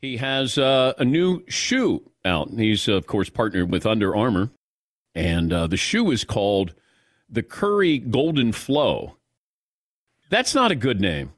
[0.00, 2.50] He has uh, a new shoe out.
[2.50, 4.50] He's, of course, partnered with Under Armour.
[5.14, 6.74] And uh, the shoe is called
[7.28, 9.16] the Curry Golden Flow.
[10.30, 11.32] That's not a good name.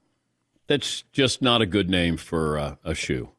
[0.67, 3.31] That's just not a good name for uh, a shoe.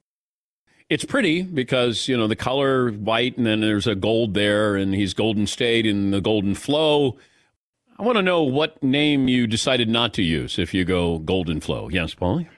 [0.89, 4.93] It's pretty because, you know, the color white and then there's a gold there and
[4.93, 7.17] he's Golden State and the Golden Flow.
[7.97, 11.61] I want to know what name you decided not to use if you go Golden
[11.61, 11.87] Flow.
[11.87, 12.49] Yes, Paulie?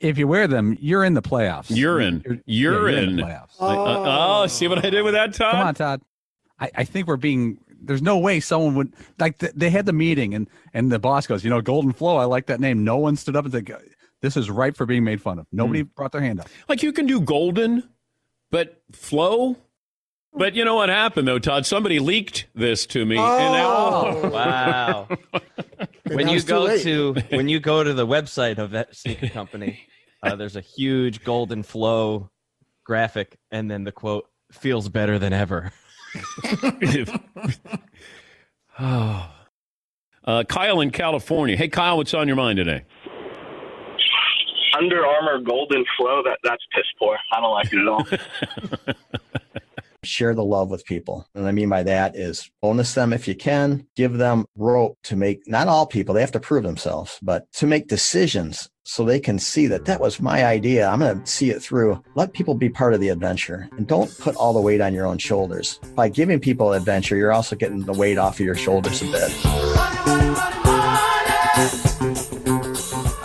[0.00, 1.66] If you wear them, you're in the playoffs.
[1.68, 2.22] You're in.
[2.24, 3.08] You're, you're, yeah, you're in.
[3.10, 3.16] in.
[3.16, 3.60] the playoffs.
[3.60, 5.52] Uh, oh, see what I did with that, Todd?
[5.52, 6.02] Come on, Todd.
[6.58, 9.92] I, I think we're being there's no way someone would like th- they had the
[9.92, 12.84] meeting and and the boss goes, you know, Golden Flow, I like that name.
[12.84, 13.70] No one stood up and said,
[14.20, 15.46] this is ripe for being made fun of.
[15.52, 15.94] Nobody mm.
[15.94, 16.48] brought their hand up.
[16.68, 17.88] Like you can do Golden,
[18.50, 19.56] but Flow.
[20.32, 21.64] But you know what happened though, Todd?
[21.64, 23.16] Somebody leaked this to me.
[23.18, 25.08] Oh, now, wow!
[26.12, 29.80] when you go to when you go to the website of that sneaker company,
[30.22, 32.30] uh, there's a huge golden flow
[32.84, 35.72] graphic, and then the quote feels better than ever.
[38.78, 39.32] oh.
[40.24, 41.56] Uh, Kyle in California.
[41.56, 42.82] Hey, Kyle, what's on your mind today?
[44.76, 46.20] Under Armour Golden Flow.
[46.24, 47.16] That that's piss poor.
[47.30, 48.04] I don't like it at all.
[50.06, 51.26] Share the love with people.
[51.34, 55.16] And I mean by that is bonus them if you can, give them rope to
[55.16, 59.18] make not all people, they have to prove themselves, but to make decisions so they
[59.18, 60.86] can see that that was my idea.
[60.86, 62.02] I'm going to see it through.
[62.14, 65.06] Let people be part of the adventure and don't put all the weight on your
[65.06, 65.80] own shoulders.
[65.96, 69.75] By giving people adventure, you're also getting the weight off of your shoulders a bit.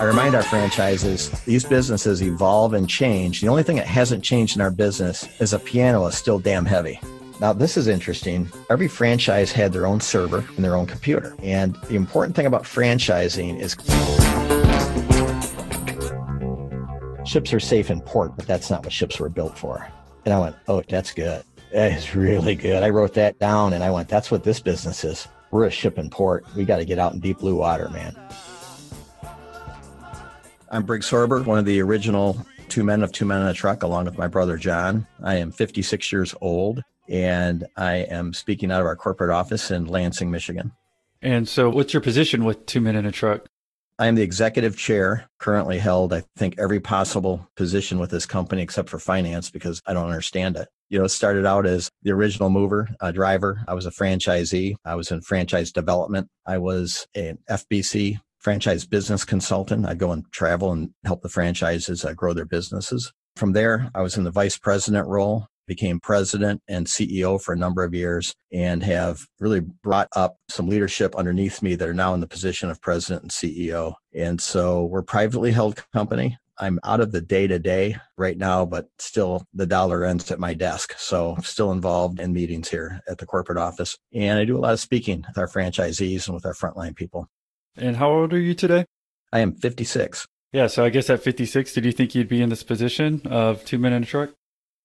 [0.01, 3.39] I remind our franchises these businesses evolve and change.
[3.39, 6.65] The only thing that hasn't changed in our business is a piano is still damn
[6.65, 6.99] heavy.
[7.39, 8.51] Now, this is interesting.
[8.71, 11.35] Every franchise had their own server and their own computer.
[11.43, 13.75] And the important thing about franchising is
[17.31, 19.87] ships are safe in port, but that's not what ships were built for.
[20.25, 21.43] And I went, oh, that's good.
[21.73, 22.81] That is really good.
[22.81, 25.27] I wrote that down and I went, that's what this business is.
[25.51, 26.43] We're a ship in port.
[26.55, 28.17] We got to get out in deep blue water, man.
[30.73, 33.83] I'm Brig Sorber, one of the original two men of two men in a truck,
[33.83, 35.05] along with my brother John.
[35.21, 39.85] I am 56 years old, and I am speaking out of our corporate office in
[39.85, 40.71] Lansing, Michigan.
[41.21, 43.47] And so, what's your position with Two Men in a Truck?
[43.99, 48.61] I am the executive chair, currently held, I think, every possible position with this company
[48.61, 50.69] except for finance because I don't understand it.
[50.87, 53.61] You know, it started out as the original mover, a driver.
[53.67, 54.75] I was a franchisee.
[54.85, 56.29] I was in franchise development.
[56.47, 59.85] I was an FBC franchise business consultant.
[59.85, 63.11] I'd go and travel and help the franchises uh, grow their businesses.
[63.35, 67.57] From there, I was in the vice president role, became president and CEO for a
[67.57, 72.13] number of years, and have really brought up some leadership underneath me that are now
[72.13, 73.93] in the position of president and CEO.
[74.13, 76.37] And so we're privately held company.
[76.57, 80.39] I'm out of the day to day right now, but still the dollar ends at
[80.39, 80.93] my desk.
[80.97, 83.97] So I'm still involved in meetings here at the corporate office.
[84.13, 87.29] And I do a lot of speaking with our franchisees and with our frontline people.
[87.77, 88.85] And how old are you today?
[89.31, 90.25] I am 56.
[90.53, 93.63] Yeah, so I guess at 56, did you think you'd be in this position of
[93.63, 94.31] two men in a truck?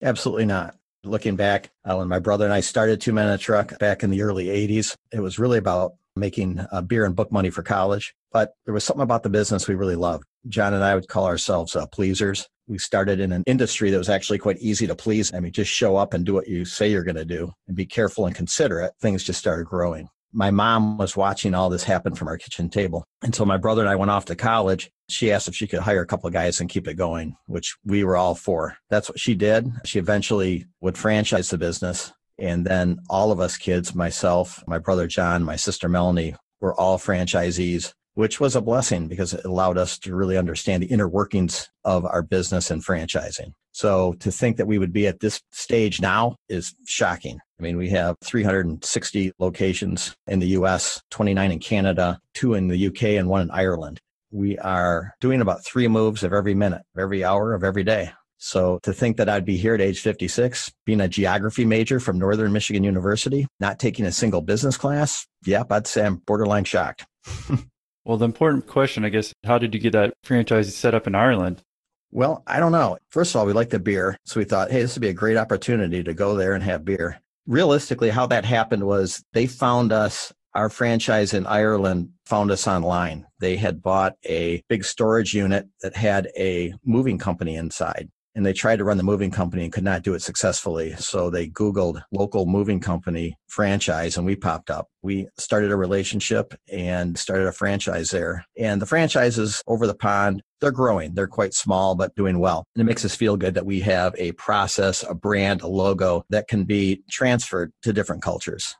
[0.01, 0.75] Absolutely not.
[1.03, 4.03] Looking back, uh, when my brother and I started Two Men in a Truck back
[4.03, 7.61] in the early 80s, it was really about making uh, beer and book money for
[7.61, 8.13] college.
[8.31, 10.25] But there was something about the business we really loved.
[10.47, 12.47] John and I would call ourselves uh, pleasers.
[12.67, 15.33] We started in an industry that was actually quite easy to please.
[15.33, 17.77] I mean, just show up and do what you say you're going to do and
[17.77, 18.93] be careful and considerate.
[18.99, 23.05] Things just started growing my mom was watching all this happen from our kitchen table.
[23.23, 24.89] And so my brother and I went off to college.
[25.09, 27.75] She asked if she could hire a couple of guys and keep it going, which
[27.85, 28.77] we were all for.
[28.89, 29.71] That's what she did.
[29.85, 32.11] She eventually would franchise the business.
[32.39, 36.97] And then all of us kids, myself, my brother John, my sister Melanie, were all
[36.99, 41.69] franchisees, which was a blessing because it allowed us to really understand the inner workings
[41.83, 43.53] of our business and franchising.
[43.71, 47.39] So to think that we would be at this stage now is shocking.
[47.59, 52.87] I mean, we have 360 locations in the US, 29 in Canada, two in the
[52.87, 53.99] UK, and one in Ireland.
[54.31, 58.11] We are doing about three moves of every minute, of every hour, of every day.
[58.37, 62.19] So to think that I'd be here at age 56, being a geography major from
[62.19, 67.05] Northern Michigan University, not taking a single business class, yep, I'd say I'm borderline shocked.
[68.05, 71.15] well, the important question, I guess, how did you get that franchise set up in
[71.15, 71.63] Ireland?
[72.11, 72.97] Well, I don't know.
[73.09, 74.17] First of all, we like the beer.
[74.25, 76.85] So we thought, hey, this would be a great opportunity to go there and have
[76.85, 77.19] beer.
[77.47, 83.25] Realistically, how that happened was they found us, our franchise in Ireland found us online.
[83.39, 88.53] They had bought a big storage unit that had a moving company inside and they
[88.53, 90.93] tried to run the moving company and could not do it successfully.
[90.97, 94.87] So they Googled local moving company franchise and we popped up.
[95.01, 98.45] We started a relationship and started a franchise there.
[98.55, 101.13] And the franchises over the pond they're growing.
[101.13, 102.65] They're quite small, but doing well.
[102.75, 106.25] And it makes us feel good that we have a process, a brand, a logo
[106.29, 108.75] that can be transferred to different cultures.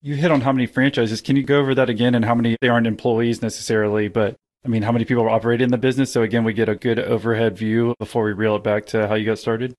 [0.00, 1.20] You hit on how many franchises.
[1.20, 4.68] Can you go over that again and how many they aren't employees necessarily, but I
[4.68, 6.12] mean, how many people are operating in the business?
[6.12, 9.14] So again, we get a good overhead view before we reel it back to how
[9.14, 9.74] you got started.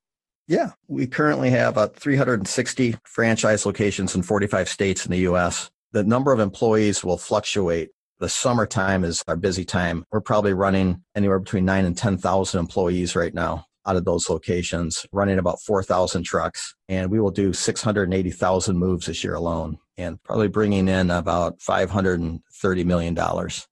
[0.47, 5.71] Yeah, we currently have uh, about 360 franchise locations in 45 states in the US.
[5.93, 7.91] The number of employees will fluctuate.
[8.23, 10.05] The summertime is our busy time.
[10.09, 15.05] We're probably running anywhere between 9 and 10,000 employees right now out of those locations,
[15.11, 16.73] running about 4,000 trucks.
[16.87, 22.85] And we will do 680,000 moves this year alone and probably bringing in about $530
[22.85, 23.17] million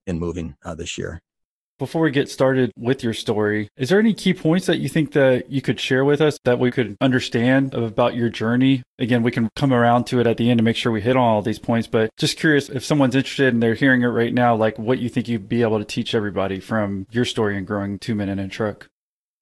[0.06, 1.22] in moving uh, this year.
[1.82, 5.14] Before we get started with your story, is there any key points that you think
[5.14, 8.84] that you could share with us that we could understand about your journey?
[9.00, 11.18] Again, we can come around to it at the end to make sure we hit
[11.18, 14.32] on all these points, but just curious if someone's interested and they're hearing it right
[14.32, 17.66] now, like what you think you'd be able to teach everybody from your story and
[17.66, 18.91] growing two men in a truck.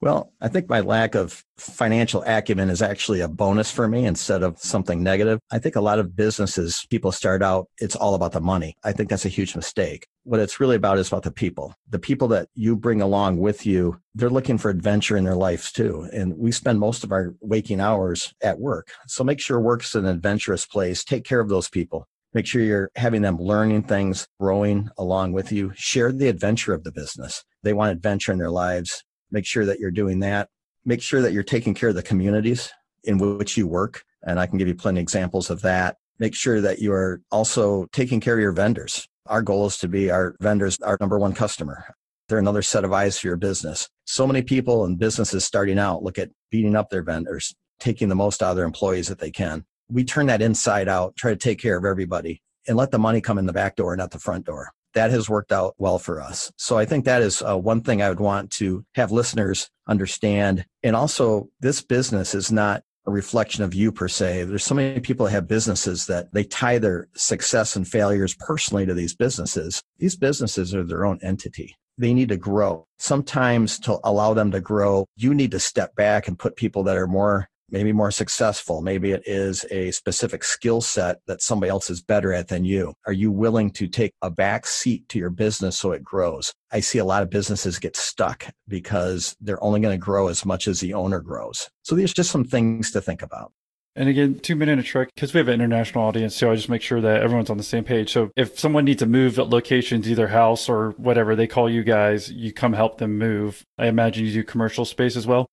[0.02, 4.44] Well, I think my lack of financial acumen is actually a bonus for me instead
[4.44, 5.42] of something negative.
[5.52, 8.76] I think a lot of businesses, people start out, it's all about the money.
[8.82, 10.08] I think that's a huge mistake.
[10.24, 11.76] What it's really about is about the people.
[11.90, 15.70] The people that you bring along with you, they're looking for adventure in their lives
[15.70, 16.08] too.
[16.14, 18.92] And we spend most of our waking hours at work.
[19.08, 21.04] So make sure work's an adventurous place.
[21.04, 22.08] Take care of those people.
[22.34, 25.74] Make sure you're having them learning things, growing along with you.
[25.76, 27.44] Share the adventure of the business.
[27.64, 30.50] They want adventure in their lives make sure that you're doing that.
[30.86, 32.72] Make sure that you're taking care of the communities
[33.04, 34.04] in which you work.
[34.24, 35.98] And I can give you plenty of examples of that.
[36.20, 39.08] Make sure that you are also taking care of your vendors.
[39.28, 41.86] Our goal is to be our vendors, our number one customer.
[42.28, 43.90] They're another set of eyes for your business.
[44.06, 48.16] So many people and businesses starting out look at beating up their vendors, taking the
[48.16, 49.66] most out of their employees that they can.
[49.90, 53.22] We turn that inside out, try to take care of everybody and let the money
[53.22, 56.22] come in the back door, not the front door that has worked out well for
[56.22, 56.52] us.
[56.58, 60.66] So I think that is uh, one thing I would want to have listeners understand.
[60.84, 64.44] And also, this business is not a reflection of you per se.
[64.44, 68.86] There's so many people that have businesses that they tie their success and failures personally
[68.86, 69.82] to these businesses.
[69.98, 71.76] These businesses are their own entity.
[71.98, 72.86] They need to grow.
[72.98, 76.98] Sometimes to allow them to grow, you need to step back and put people that
[76.98, 78.82] are more maybe more successful.
[78.82, 82.94] Maybe it is a specific skill set that somebody else is better at than you.
[83.06, 86.54] Are you willing to take a back seat to your business so it grows?
[86.72, 90.46] I see a lot of businesses get stuck because they're only going to grow as
[90.46, 91.70] much as the owner grows.
[91.84, 93.52] So there's just some things to think about.
[93.96, 96.70] And again, two in a truck, because we have an international audience, so I just
[96.70, 98.14] make sure that everyone's on the same page.
[98.14, 102.32] So if someone needs to move locations, either house or whatever, they call you guys,
[102.32, 103.64] you come help them move.
[103.78, 105.48] I imagine you do commercial space as well.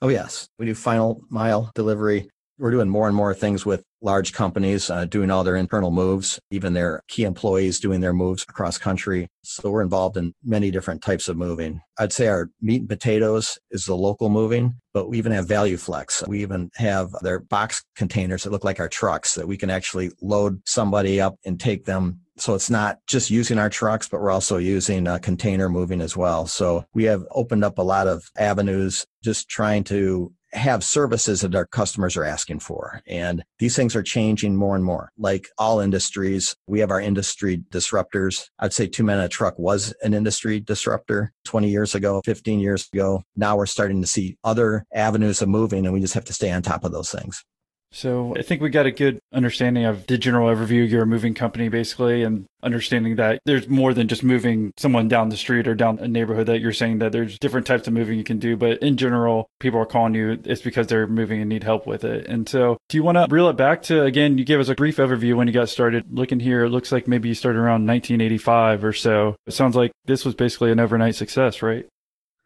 [0.00, 0.48] Oh, yes.
[0.58, 2.28] We do final mile delivery.
[2.58, 6.38] We're doing more and more things with large companies uh, doing all their internal moves,
[6.50, 9.28] even their key employees doing their moves across country.
[9.42, 11.80] So we're involved in many different types of moving.
[11.98, 15.76] I'd say our meat and potatoes is the local moving, but we even have value
[15.76, 16.24] flex.
[16.26, 20.10] We even have their box containers that look like our trucks that we can actually
[20.20, 24.30] load somebody up and take them so it's not just using our trucks, but we're
[24.30, 26.46] also using container moving as well.
[26.46, 31.54] So we have opened up a lot of avenues just trying to have services that
[31.54, 33.02] our customers are asking for.
[33.06, 35.12] And these things are changing more and more.
[35.18, 38.48] Like all industries, we have our industry disruptors.
[38.58, 42.60] I'd say two men in a truck was an industry disruptor 20 years ago, 15
[42.60, 43.22] years ago.
[43.36, 46.50] Now we're starting to see other avenues of moving and we just have to stay
[46.50, 47.44] on top of those things.
[47.90, 50.88] So I think we got a good understanding of the general overview.
[50.88, 55.28] You're a moving company basically, and understanding that there's more than just moving someone down
[55.28, 58.18] the street or down a neighborhood that you're saying that there's different types of moving
[58.18, 58.56] you can do.
[58.56, 62.04] But in general, people are calling you, it's because they're moving and need help with
[62.04, 62.26] it.
[62.26, 64.74] And so do you want to reel it back to, again, you gave us a
[64.74, 66.04] brief overview when you got started.
[66.10, 69.36] Looking here, it looks like maybe you started around 1985 or so.
[69.46, 71.86] It sounds like this was basically an overnight success, right?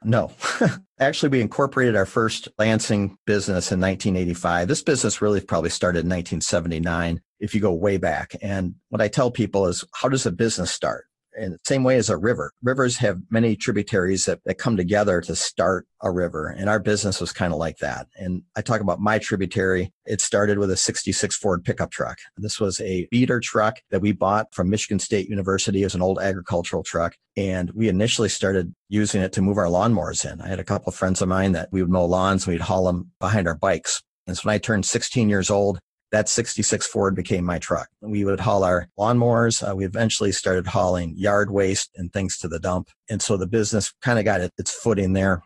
[0.05, 0.33] No.
[0.99, 4.69] Actually, we incorporated our first Lansing business in 1985.
[4.69, 8.37] This business really probably started in 1979 if you go way back.
[8.41, 11.07] And what I tell people is, how does a business start?
[11.37, 12.53] In the same way as a river.
[12.63, 16.49] Rivers have many tributaries that, that come together to start a river.
[16.49, 18.09] And our business was kind of like that.
[18.17, 19.93] And I talk about my tributary.
[20.05, 22.19] It started with a 66 Ford pickup truck.
[22.37, 26.19] This was a beater truck that we bought from Michigan State University as an old
[26.19, 27.15] agricultural truck.
[27.37, 30.41] And we initially started using it to move our lawnmowers in.
[30.41, 32.63] I had a couple of friends of mine that we would mow lawns and we'd
[32.63, 34.03] haul them behind our bikes.
[34.27, 35.79] And so when I turned 16 years old,
[36.13, 37.89] that 66 Ford became my truck.
[38.01, 39.67] We would haul our lawnmowers.
[39.69, 42.91] Uh, we eventually started hauling yard waste and things to the dump.
[43.11, 45.43] And so the business kind of got its footing there.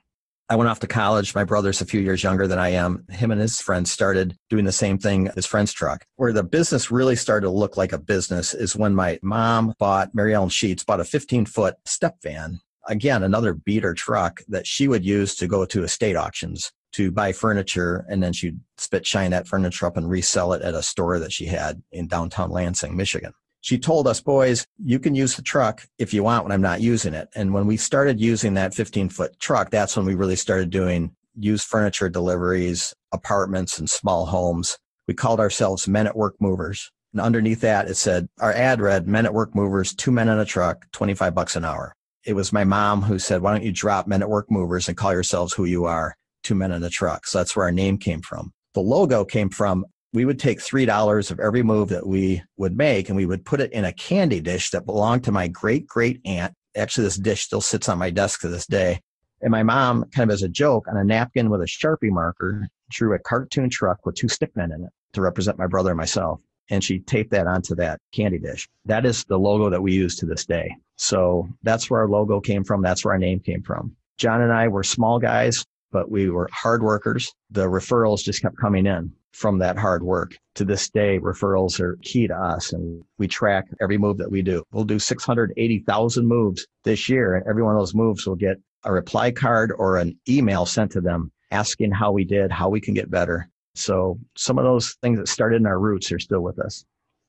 [0.49, 1.35] I went off to college.
[1.35, 3.05] My brother's a few years younger than I am.
[3.11, 6.05] Him and his friends started doing the same thing, his friend's truck.
[6.17, 10.15] Where the business really started to look like a business is when my mom bought,
[10.15, 14.89] Mary Ellen Sheets bought a 15 foot step van again, another beater truck that she
[14.89, 18.05] would use to go to estate auctions to buy furniture.
[18.09, 21.33] And then she'd spit shine that furniture up and resell it at a store that
[21.33, 23.33] she had in downtown Lansing, Michigan.
[23.61, 26.81] She told us, boys, you can use the truck if you want when I'm not
[26.81, 27.29] using it.
[27.35, 31.15] And when we started using that 15 foot truck, that's when we really started doing
[31.35, 34.79] used furniture deliveries, apartments, and small homes.
[35.09, 36.91] We called ourselves Men at Work Movers.
[37.13, 40.39] And underneath that, it said, our ad read, Men at Work Movers, two men in
[40.39, 41.95] a truck, 25 bucks an hour.
[42.25, 44.97] It was my mom who said, why don't you drop Men at Work Movers and
[44.97, 46.17] call yourselves who you are?
[46.47, 47.27] Two men in a truck.
[47.27, 48.53] So that's where our name came from.
[48.75, 53.09] The logo came from we would take $3 of every move that we would make
[53.09, 56.23] and we would put it in a candy dish that belonged to my great great
[56.25, 56.55] aunt.
[56.75, 59.01] Actually, this dish still sits on my desk to this day.
[59.43, 62.67] And my mom, kind of as a joke, on a napkin with a Sharpie marker,
[62.91, 66.41] drew a cartoon truck with two stickmen in it to represent my brother and myself.
[66.71, 68.67] And she taped that onto that candy dish.
[68.87, 70.75] That is the logo that we use to this day.
[70.97, 72.81] So that's where our logo came from.
[72.81, 73.95] That's where our name came from.
[74.17, 77.33] John and I were small guys but we were hard workers.
[77.51, 80.37] The referrals just kept coming in from that hard work.
[80.55, 84.43] To this day, referrals are key to us and we track every move that we
[84.43, 84.63] do.
[84.73, 88.93] We'll do 680,000 moves this year and every one of those moves will get a
[88.93, 92.95] reply card or an email sent to them asking how we did, how we can
[92.95, 93.49] get better.
[93.75, 96.85] So some of those things that started in our roots are still with us.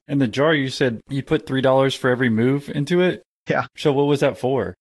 [0.07, 3.23] And the jar, you said you put $3 for every move into it?
[3.49, 3.67] Yeah.
[3.75, 4.75] So what was that for?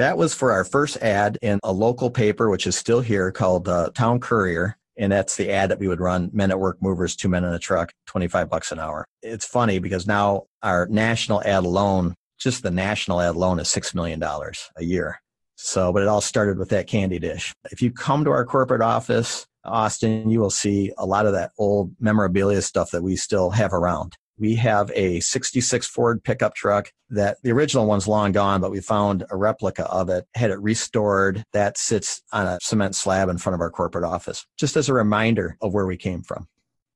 [0.00, 3.68] That was for our first ad in a local paper, which is still here called
[3.68, 4.78] uh, Towne Courier.
[4.96, 7.52] And that's the ad that we would run men at work movers, two men in
[7.52, 9.04] a truck, 25 bucks an hour.
[9.20, 13.94] It's funny because now our national ad alone, just the national ad alone is $6
[13.94, 15.20] million a year.
[15.56, 17.52] So, but it all started with that candy dish.
[17.70, 21.50] If you come to our corporate office, Austin, you will see a lot of that
[21.58, 26.90] old memorabilia stuff that we still have around we have a 66 Ford pickup truck
[27.10, 30.58] that the original one's long gone, but we found a replica of it, had it
[30.60, 34.88] restored that sits on a cement slab in front of our corporate office, just as
[34.88, 36.48] a reminder of where we came from.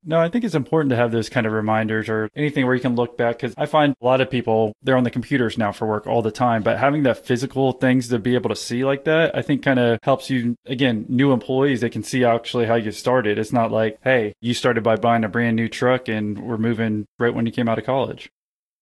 [0.06, 2.80] No, I think it's important to have those kind of reminders or anything where you
[2.80, 5.72] can look back because I find a lot of people, they're on the computers now
[5.72, 8.84] for work all the time, but having that physical things to be able to see
[8.84, 12.66] like that, I think kind of helps you, again, new employees, they can see actually
[12.66, 13.38] how you started.
[13.38, 17.06] It's not like, hey, you started by buying a brand new truck and we're moving
[17.18, 18.30] right when you came out of college.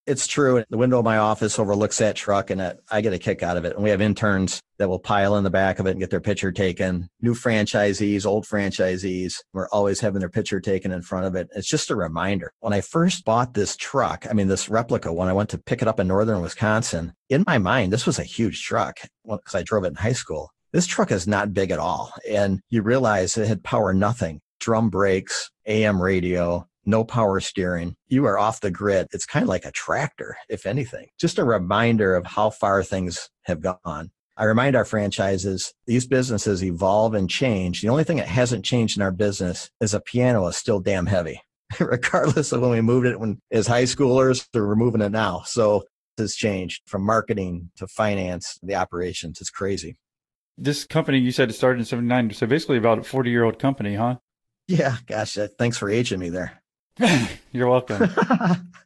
[0.04, 0.64] It's true.
[0.68, 3.64] The window of my office overlooks that truck and I get a kick out of
[3.64, 3.76] it.
[3.76, 6.20] And we have interns that will pile in the back of it and get their
[6.20, 7.08] picture taken.
[7.20, 11.48] New franchisees, old franchisees, we're always having their picture taken in front of it.
[11.54, 12.52] It's just a reminder.
[12.58, 15.82] When I first bought this truck, I mean, this replica, when I went to pick
[15.82, 19.62] it up in northern Wisconsin, in my mind, this was a huge truck because I
[19.62, 20.50] drove it in high school.
[20.72, 22.12] This truck is not big at all.
[22.28, 27.96] And you realize it had power nothing, drum brakes, AM radio, no power steering.
[28.08, 29.08] You are off the grid.
[29.12, 31.08] It's kind of like a tractor, if anything.
[31.18, 34.10] Just a reminder of how far things have gone.
[34.36, 37.82] I remind our franchises, these businesses evolve and change.
[37.82, 41.06] The only thing that hasn't changed in our business is a piano is still damn
[41.06, 41.40] heavy,
[41.80, 45.42] regardless of when we moved it when as high schoolers or we're moving it now.
[45.44, 45.84] So
[46.18, 49.40] has changed from marketing to finance, the operations.
[49.40, 49.96] It's crazy.
[50.58, 52.32] This company you said it started in 79.
[52.34, 54.16] So basically about a 40 year old company, huh?
[54.68, 54.96] Yeah.
[55.06, 56.61] Gosh, thanks for aging me there.
[57.52, 58.10] You're welcome.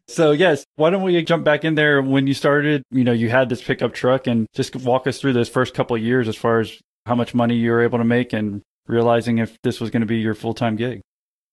[0.09, 3.29] so yes, why don't we jump back in there when you started, you know, you
[3.29, 6.37] had this pickup truck and just walk us through those first couple of years as
[6.37, 9.91] far as how much money you were able to make and realizing if this was
[9.91, 11.01] going to be your full-time gig.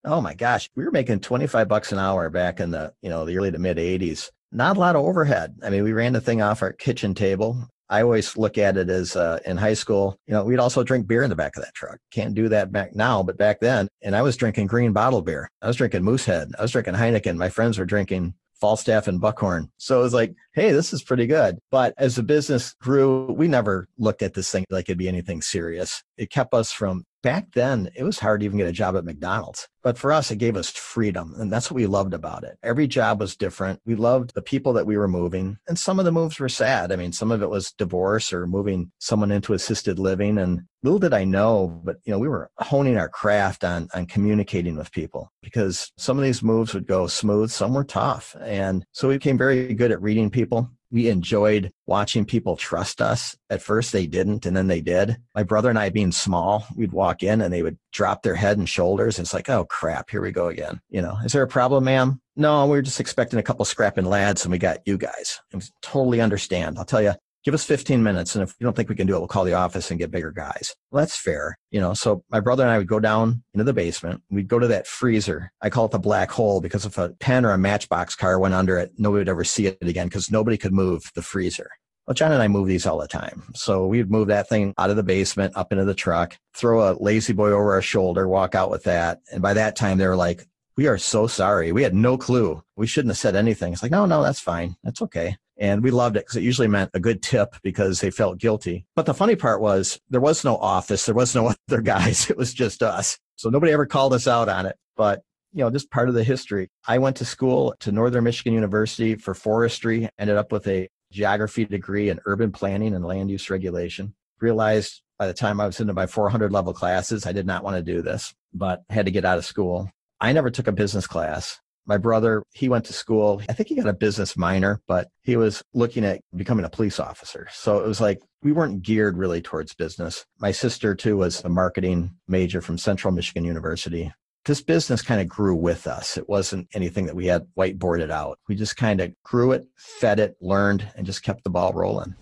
[0.05, 3.25] Oh my gosh, we were making 25 bucks an hour back in the, you know,
[3.25, 4.29] the early to mid 80s.
[4.51, 5.55] Not a lot of overhead.
[5.63, 7.67] I mean, we ran the thing off our kitchen table.
[7.89, 11.07] I always look at it as uh, in high school, you know, we'd also drink
[11.07, 11.99] beer in the back of that truck.
[12.11, 15.49] Can't do that back now, but back then, and I was drinking green bottle beer.
[15.61, 16.51] I was drinking Moosehead.
[16.57, 17.37] I was drinking Heineken.
[17.37, 19.69] My friends were drinking Falstaff and Buckhorn.
[19.77, 21.59] So it was like, hey, this is pretty good.
[21.69, 25.41] But as the business grew, we never looked at this thing like it'd be anything
[25.41, 26.01] serious.
[26.17, 29.05] It kept us from back then it was hard to even get a job at
[29.05, 29.67] McDonald's.
[29.81, 31.33] But for us, it gave us freedom.
[31.37, 32.57] And that's what we loved about it.
[32.63, 33.81] Every job was different.
[33.85, 35.57] We loved the people that we were moving.
[35.67, 36.91] And some of the moves were sad.
[36.91, 40.37] I mean, some of it was divorce or moving someone into assisted living.
[40.37, 44.05] And little did I know, but you know, we were honing our craft on, on
[44.05, 47.51] communicating with people because some of these moves would go smooth.
[47.51, 48.35] Some were tough.
[48.41, 53.35] And so we became very good at reading people we enjoyed watching people trust us.
[53.49, 55.17] At first, they didn't, and then they did.
[55.33, 58.59] My brother and I, being small, we'd walk in and they would drop their head
[58.59, 59.17] and shoulders.
[59.17, 60.79] And it's like, oh crap, here we go again.
[60.89, 62.21] You know, is there a problem, ma'am?
[62.35, 65.41] No, we are just expecting a couple scrapping lads, and we got you guys.
[65.53, 66.77] I totally understand.
[66.77, 68.35] I'll tell you, give us 15 minutes.
[68.35, 70.11] And if you don't think we can do it, we'll call the office and get
[70.11, 70.73] bigger guys.
[70.91, 71.57] Well, that's fair.
[71.71, 74.21] You know, so my brother and I would go down into the basement.
[74.29, 75.51] We'd go to that freezer.
[75.61, 78.53] I call it the black hole because if a pen or a matchbox car went
[78.53, 81.69] under it, nobody would ever see it again because nobody could move the freezer.
[82.07, 83.43] Well, John and I move these all the time.
[83.55, 86.97] So we'd move that thing out of the basement up into the truck, throw a
[86.99, 89.19] lazy boy over our shoulder, walk out with that.
[89.31, 90.45] And by that time, they were like,
[90.75, 91.71] we are so sorry.
[91.71, 92.63] We had no clue.
[92.75, 93.73] We shouldn't have said anything.
[93.73, 94.75] It's like, no, no, that's fine.
[94.83, 95.37] That's okay.
[95.57, 98.85] And we loved it because it usually meant a good tip because they felt guilty.
[98.95, 101.05] But the funny part was there was no office.
[101.05, 102.29] There was no other guys.
[102.29, 103.19] It was just us.
[103.35, 104.77] So nobody ever called us out on it.
[104.95, 105.21] But
[105.53, 106.69] you know, just part of the history.
[106.87, 111.65] I went to school to Northern Michigan University for forestry, ended up with a geography
[111.65, 114.15] degree in urban planning and land use regulation.
[114.41, 117.77] Realized by the time I was into my 400 level classes, I did not want
[117.77, 119.91] to do this, but had to get out of school.
[120.23, 121.59] I never took a business class.
[121.85, 123.41] My brother, he went to school.
[123.49, 126.97] I think he got a business minor, but he was looking at becoming a police
[126.97, 127.47] officer.
[127.51, 130.25] So it was like we weren't geared really towards business.
[130.39, 134.13] My sister, too, was a marketing major from Central Michigan University
[134.45, 136.17] this business kind of grew with us.
[136.17, 138.39] It wasn't anything that we had whiteboarded out.
[138.49, 142.15] We just kind of grew it, fed it, learned, and just kept the ball rolling.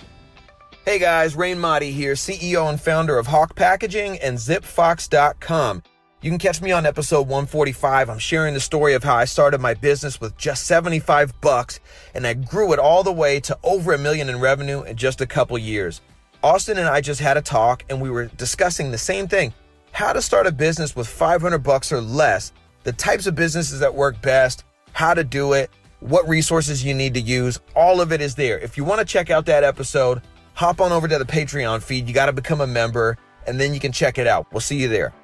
[0.86, 5.84] Hey guys, Rain Motti here, CEO and founder of Hawk Packaging and ZipFox.com.
[6.24, 8.08] You can catch me on episode 145.
[8.08, 11.80] I'm sharing the story of how I started my business with just 75 bucks
[12.14, 15.22] and I grew it all the way to over a million in revenue in just
[15.22, 16.00] a couple years.
[16.44, 19.52] Austin and I just had a talk and we were discussing the same thing
[19.94, 23.96] how to start a business with 500 bucks or less, the types of businesses that
[23.96, 24.64] work best,
[24.94, 27.60] how to do it, what resources you need to use.
[27.76, 28.60] All of it is there.
[28.60, 30.22] If you want to check out that episode,
[30.54, 32.08] hop on over to the Patreon feed.
[32.08, 34.46] You got to become a member and then you can check it out.
[34.52, 35.16] We'll see you there.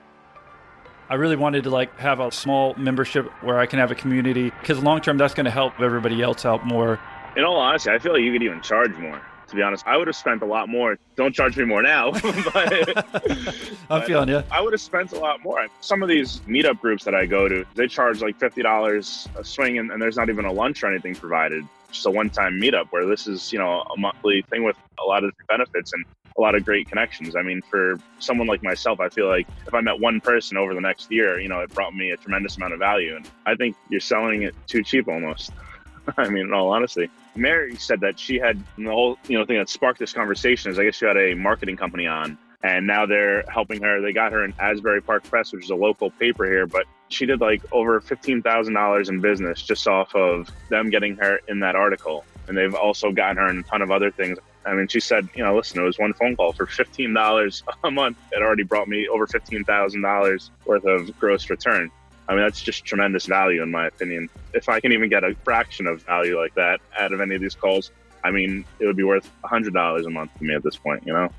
[1.10, 4.52] I really wanted to like have a small membership where I can have a community
[4.60, 7.00] because long term that's going to help everybody else out more.
[7.36, 9.86] In all honesty, I feel like you could even charge more to be honest.
[9.88, 10.98] I would have spent a lot more.
[11.16, 12.12] Don't charge me more now.
[12.54, 13.34] but,
[13.90, 14.38] I'm feeling you.
[14.38, 15.66] Uh, I would have spent a lot more.
[15.82, 19.78] Some of these meetup groups that I go to, they charge like $50 a swing
[19.78, 21.64] and, and there's not even a lunch or anything provided.
[21.92, 25.06] Just a one time meetup where this is, you know, a monthly thing with a
[25.06, 26.06] lot of benefits and
[26.38, 27.36] a lot of great connections.
[27.36, 30.74] I mean, for someone like myself, I feel like if I met one person over
[30.74, 33.16] the next year, you know, it brought me a tremendous amount of value.
[33.16, 35.52] And I think you're selling it too cheap almost.
[36.18, 37.10] I mean, in all honesty.
[37.36, 40.80] Mary said that she had the whole you know thing that sparked this conversation is
[40.80, 44.02] I guess she had a marketing company on and now they're helping her.
[44.02, 47.26] They got her in Asbury Park Press, which is a local paper here, but she
[47.26, 51.60] did like over fifteen thousand dollars in business just off of them getting her in
[51.60, 52.26] that article.
[52.48, 54.38] And they've also gotten her in a ton of other things.
[54.66, 57.64] I mean, she said, you know, listen, it was one phone call for fifteen dollars
[57.84, 58.18] a month.
[58.32, 61.92] It already brought me over fifteen thousand dollars worth of gross return.
[62.30, 64.30] I mean, that's just tremendous value, in my opinion.
[64.54, 67.42] If I can even get a fraction of value like that out of any of
[67.42, 67.92] these calls,
[68.24, 71.14] I mean, it would be worth $100 a month to me at this point, you
[71.14, 71.30] know?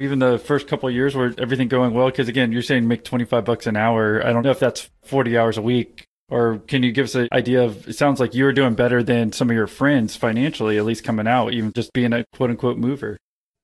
[0.00, 3.44] Even the first couple years where everything going well, because again, you're saying make 25
[3.44, 4.24] bucks an hour.
[4.26, 6.06] I don't know if that's 40 hours a week.
[6.30, 7.86] Or can you give us an idea of?
[7.86, 11.04] It sounds like you were doing better than some of your friends financially, at least
[11.04, 13.18] coming out, even just being a quote unquote mover.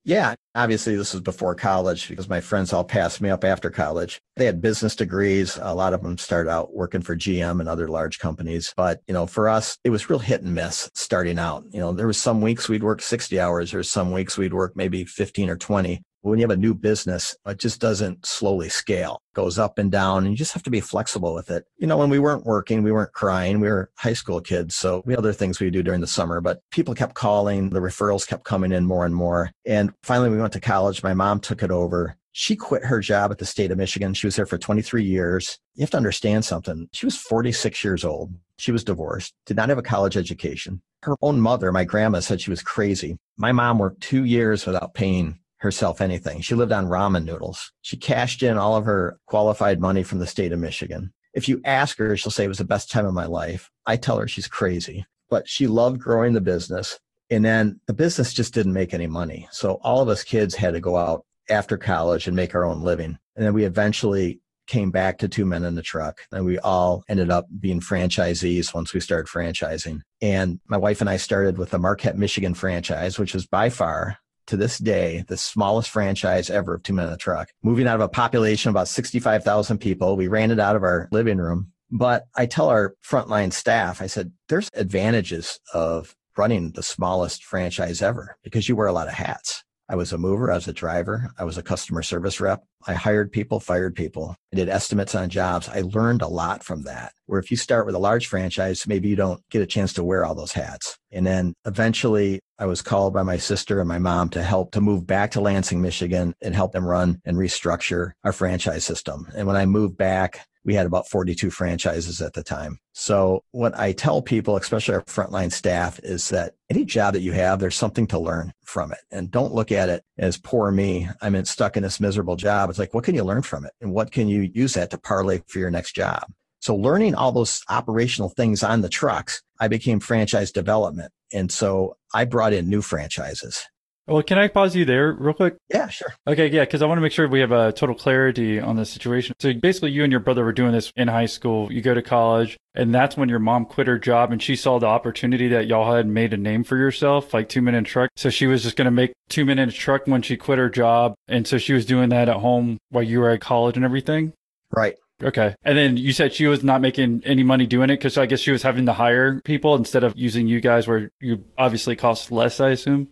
[0.04, 4.18] Yeah, obviously this was before college because my friends all passed me up after college.
[4.36, 5.58] They had business degrees.
[5.60, 8.72] A lot of them started out working for GM and other large companies.
[8.76, 11.64] But, you know, for us, it was real hit and miss starting out.
[11.70, 13.74] You know, there was some weeks we'd work 60 hours.
[13.74, 17.36] or some weeks we'd work maybe 15 or 20 when you have a new business,
[17.46, 19.22] it just doesn't slowly scale.
[19.32, 21.64] It goes up and down and you just have to be flexible with it.
[21.78, 23.60] You know, when we weren't working, we weren't crying.
[23.60, 24.76] We were high school kids.
[24.76, 27.70] So we had other things we do during the summer, but people kept calling.
[27.70, 29.50] The referrals kept coming in more and more.
[29.66, 31.02] And finally we went to college.
[31.02, 32.16] My mom took it over.
[32.32, 34.14] She quit her job at the state of Michigan.
[34.14, 35.58] She was there for 23 years.
[35.74, 36.88] You have to understand something.
[36.92, 38.32] She was 46 years old.
[38.56, 40.82] She was divorced, did not have a college education.
[41.02, 43.16] Her own mother, my grandma, said she was crazy.
[43.38, 46.40] My mom worked two years without paying herself anything.
[46.40, 47.72] She lived on ramen noodles.
[47.82, 51.12] She cashed in all of her qualified money from the state of Michigan.
[51.34, 53.70] If you ask her, she'll say it was the best time of my life.
[53.86, 56.98] I tell her she's crazy, but she loved growing the business.
[57.30, 59.48] And then the business just didn't make any money.
[59.52, 62.82] So all of us kids had to go out after college and make our own
[62.82, 63.18] living.
[63.36, 67.02] And then we eventually came back to two men in the truck and we all
[67.08, 70.00] ended up being franchisees once we started franchising.
[70.22, 74.18] And my wife and I started with the Marquette, Michigan franchise, which was by far
[74.50, 77.48] to this day the smallest franchise ever of Two Men in a Truck.
[77.62, 81.08] Moving out of a population of about 65,000 people, we ran it out of our
[81.12, 81.72] living room.
[81.90, 88.02] But I tell our frontline staff, I said, there's advantages of running the smallest franchise
[88.02, 89.64] ever because you wear a lot of hats.
[89.88, 92.62] I was a mover, I was a driver, I was a customer service rep.
[92.86, 94.36] I hired people, fired people.
[94.52, 95.68] I did estimates on jobs.
[95.68, 97.12] I learned a lot from that.
[97.26, 100.04] Where if you start with a large franchise, maybe you don't get a chance to
[100.04, 100.96] wear all those hats.
[101.10, 104.82] And then eventually I was called by my sister and my mom to help to
[104.82, 109.26] move back to Lansing, Michigan and help them run and restructure our franchise system.
[109.34, 112.78] And when I moved back, We had about 42 franchises at the time.
[112.92, 117.32] So what I tell people, especially our frontline staff, is that any job that you
[117.32, 118.98] have, there's something to learn from it.
[119.10, 121.08] And don't look at it as poor me.
[121.22, 122.68] I'm in, stuck in this miserable job.
[122.68, 123.72] It's like, what can you learn from it?
[123.80, 126.24] And what can you use that to parlay for your next job?
[126.58, 131.10] So learning all those operational things on the trucks, I became franchise development.
[131.32, 133.64] And so I brought in new franchises.
[134.10, 135.56] Well, can I pause you there real quick?
[135.68, 136.12] Yeah, sure.
[136.26, 138.84] Okay, yeah, because I want to make sure we have a total clarity on the
[138.84, 139.36] situation.
[139.38, 141.72] So basically, you and your brother were doing this in high school.
[141.72, 144.80] You go to college, and that's when your mom quit her job and she saw
[144.80, 148.10] the opportunity that y'all had made a name for yourself, like Two Minute Truck.
[148.16, 151.14] So she was just going to make Two Minute Truck when she quit her job.
[151.28, 154.32] And so she was doing that at home while you were at college and everything?
[154.72, 154.96] Right.
[155.22, 155.54] Okay.
[155.62, 158.40] And then you said she was not making any money doing it because I guess
[158.40, 162.32] she was having to hire people instead of using you guys where you obviously cost
[162.32, 163.08] less, I assume.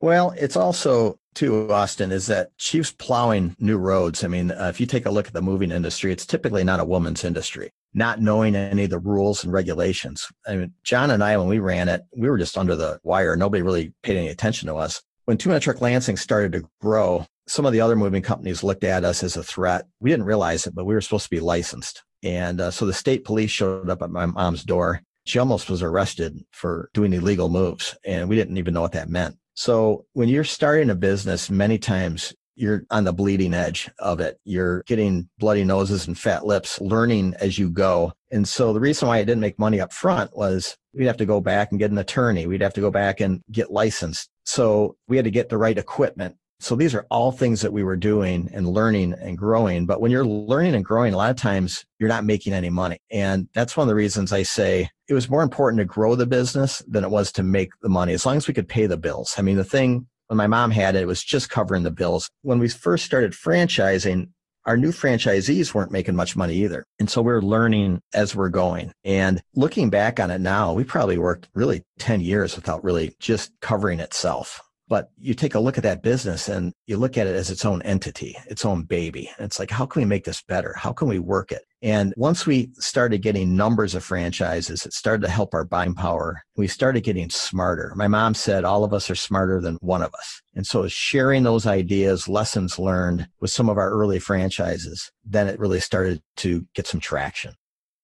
[0.00, 4.24] Well, it's also too Austin is that she's plowing new roads.
[4.24, 6.80] I mean, uh, if you take a look at the moving industry, it's typically not
[6.80, 7.70] a woman's industry.
[7.94, 10.28] Not knowing any of the rules and regulations.
[10.46, 13.36] I mean, John and I, when we ran it, we were just under the wire.
[13.36, 15.02] Nobody really paid any attention to us.
[15.24, 18.84] When Two Minute Truck Lansing started to grow, some of the other moving companies looked
[18.84, 19.86] at us as a threat.
[20.00, 22.02] We didn't realize it, but we were supposed to be licensed.
[22.22, 25.02] And uh, so the state police showed up at my mom's door.
[25.24, 29.08] She almost was arrested for doing illegal moves, and we didn't even know what that
[29.08, 29.36] meant.
[29.54, 34.38] So when you're starting a business, many times you're on the bleeding edge of it.
[34.44, 38.12] You're getting bloody noses and fat lips, learning as you go.
[38.30, 41.26] And so the reason why I didn't make money up front was we'd have to
[41.26, 42.46] go back and get an attorney.
[42.46, 44.30] We'd have to go back and get licensed.
[44.44, 46.36] So we had to get the right equipment.
[46.58, 49.86] So these are all things that we were doing and learning and growing.
[49.86, 52.98] But when you're learning and growing, a lot of times you're not making any money.
[53.10, 56.26] And that's one of the reasons I say it was more important to grow the
[56.26, 58.96] business than it was to make the money, as long as we could pay the
[58.96, 59.34] bills.
[59.38, 62.30] I mean, the thing when my mom had it, it was just covering the bills.
[62.42, 64.30] When we first started franchising,
[64.64, 66.84] our new franchisees weren't making much money either.
[66.98, 68.92] And so we're learning as we're going.
[69.04, 73.52] And looking back on it now, we probably worked really 10 years without really just
[73.60, 74.60] covering itself.
[74.88, 77.64] But you take a look at that business and you look at it as its
[77.64, 79.30] own entity, its own baby.
[79.36, 80.74] And it's like, how can we make this better?
[80.76, 81.62] How can we work it?
[81.82, 86.42] And once we started getting numbers of franchises, it started to help our buying power.
[86.56, 87.92] We started getting smarter.
[87.96, 90.42] My mom said all of us are smarter than one of us.
[90.54, 95.58] And so sharing those ideas, lessons learned with some of our early franchises, then it
[95.58, 97.54] really started to get some traction.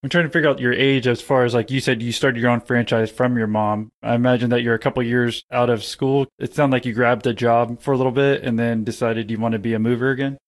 [0.02, 2.40] I'm trying to figure out your age as far as like you said you started
[2.40, 3.92] your own franchise from your mom.
[4.02, 6.26] I imagine that you're a couple years out of school.
[6.40, 9.38] It sounded like you grabbed a job for a little bit and then decided you
[9.38, 10.38] want to be a mover again.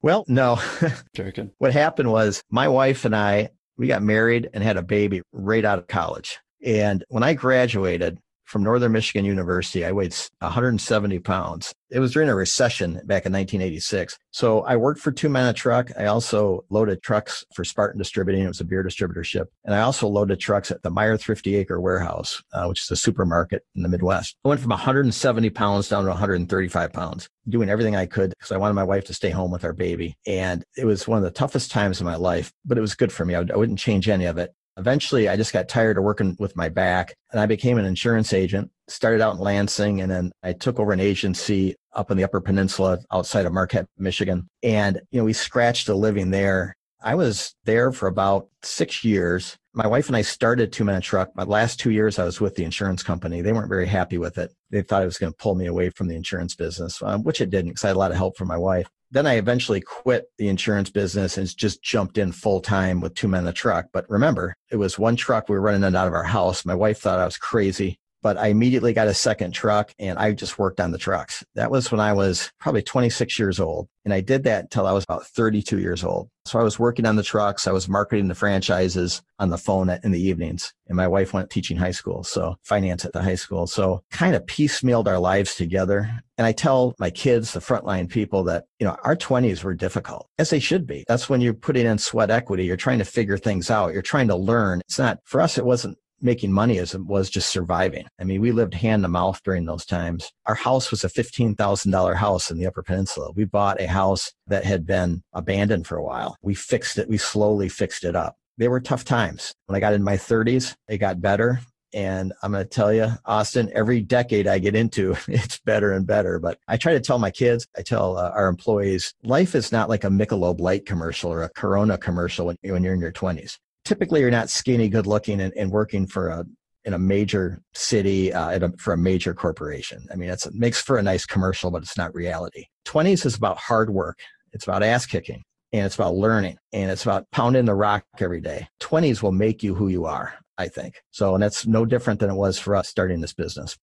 [0.00, 0.58] Well, no.
[1.14, 1.50] Joking.
[1.58, 5.64] what happened was my wife and I we got married and had a baby right
[5.64, 6.38] out of college.
[6.64, 8.18] And when I graduated,
[8.52, 9.82] from Northern Michigan University.
[9.82, 11.74] I weighed 170 pounds.
[11.90, 14.18] It was during a recession back in 1986.
[14.30, 15.90] So I worked for Two Men a Truck.
[15.98, 18.44] I also loaded trucks for Spartan Distributing.
[18.44, 19.46] It was a beer distributorship.
[19.64, 22.96] And I also loaded trucks at the Meijer Thrifty Acre Warehouse, uh, which is a
[22.96, 24.36] supermarket in the Midwest.
[24.44, 28.58] I went from 170 pounds down to 135 pounds, doing everything I could because I
[28.58, 30.14] wanted my wife to stay home with our baby.
[30.26, 33.12] And it was one of the toughest times of my life, but it was good
[33.12, 33.34] for me.
[33.34, 34.54] I, I wouldn't change any of it.
[34.78, 38.32] Eventually, I just got tired of working with my back and I became an insurance
[38.32, 38.70] agent.
[38.88, 42.40] Started out in Lansing and then I took over an agency up in the Upper
[42.40, 44.48] Peninsula outside of Marquette, Michigan.
[44.62, 46.74] And, you know, we scratched a living there.
[47.02, 49.56] I was there for about six years.
[49.74, 51.34] My wife and I started Two Minute Truck.
[51.34, 53.40] My last two years, I was with the insurance company.
[53.40, 54.52] They weren't very happy with it.
[54.70, 57.40] They thought it was going to pull me away from the insurance business, um, which
[57.40, 59.80] it didn't because I had a lot of help from my wife then I eventually
[59.80, 63.52] quit the insurance business and just jumped in full time with two men in the
[63.52, 63.86] truck.
[63.92, 65.48] But remember, it was one truck.
[65.48, 66.64] We were running it out of our house.
[66.64, 70.32] My wife thought I was crazy, but I immediately got a second truck and I
[70.32, 71.44] just worked on the trucks.
[71.54, 73.88] That was when I was probably 26 years old.
[74.04, 76.28] And I did that until I was about 32 years old.
[76.44, 77.68] So I was working on the trucks.
[77.68, 80.72] I was marketing the franchises on the phone in the evenings.
[80.88, 82.24] And my wife went teaching high school.
[82.24, 83.68] So finance at the high school.
[83.68, 86.10] So kind of piecemealed our lives together.
[86.36, 90.28] And I tell my kids, the frontline people that, you know, our 20s were difficult
[90.36, 91.04] as they should be.
[91.06, 92.64] That's when you're putting in sweat equity.
[92.64, 93.92] You're trying to figure things out.
[93.92, 94.80] You're trying to learn.
[94.80, 95.58] It's not for us.
[95.58, 98.06] It wasn't making money as it was just surviving.
[98.18, 100.30] I mean, we lived hand to mouth during those times.
[100.46, 103.32] Our house was a $15,000 house in the Upper Peninsula.
[103.34, 106.36] We bought a house that had been abandoned for a while.
[106.42, 107.08] We fixed it.
[107.08, 108.36] We slowly fixed it up.
[108.58, 109.54] They were tough times.
[109.66, 111.60] When I got in my 30s, it got better.
[111.94, 116.06] And I'm going to tell you, Austin, every decade I get into, it's better and
[116.06, 116.38] better.
[116.38, 119.88] But I try to tell my kids, I tell uh, our employees, life is not
[119.88, 123.58] like a Michelob Light commercial or a Corona commercial when, when you're in your 20s
[123.84, 126.44] typically you're not skinny good looking and, and working for a
[126.84, 130.04] in a major city uh, a, for a major corporation.
[130.12, 132.66] I mean, it makes for a nice commercial, but it's not reality.
[132.86, 134.18] 20s is about hard work.
[134.52, 135.44] It's about ass kicking.
[135.72, 138.68] and it's about learning and it's about pounding the rock every day.
[138.80, 141.00] 20s will make you who you are, I think.
[141.10, 143.78] So, and that's no different than it was for us starting this business.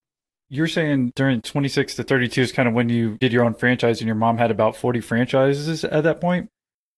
[0.48, 4.00] You're saying during 26 to 32 is kind of when you did your own franchise
[4.00, 6.50] and your mom had about 40 franchises at that point?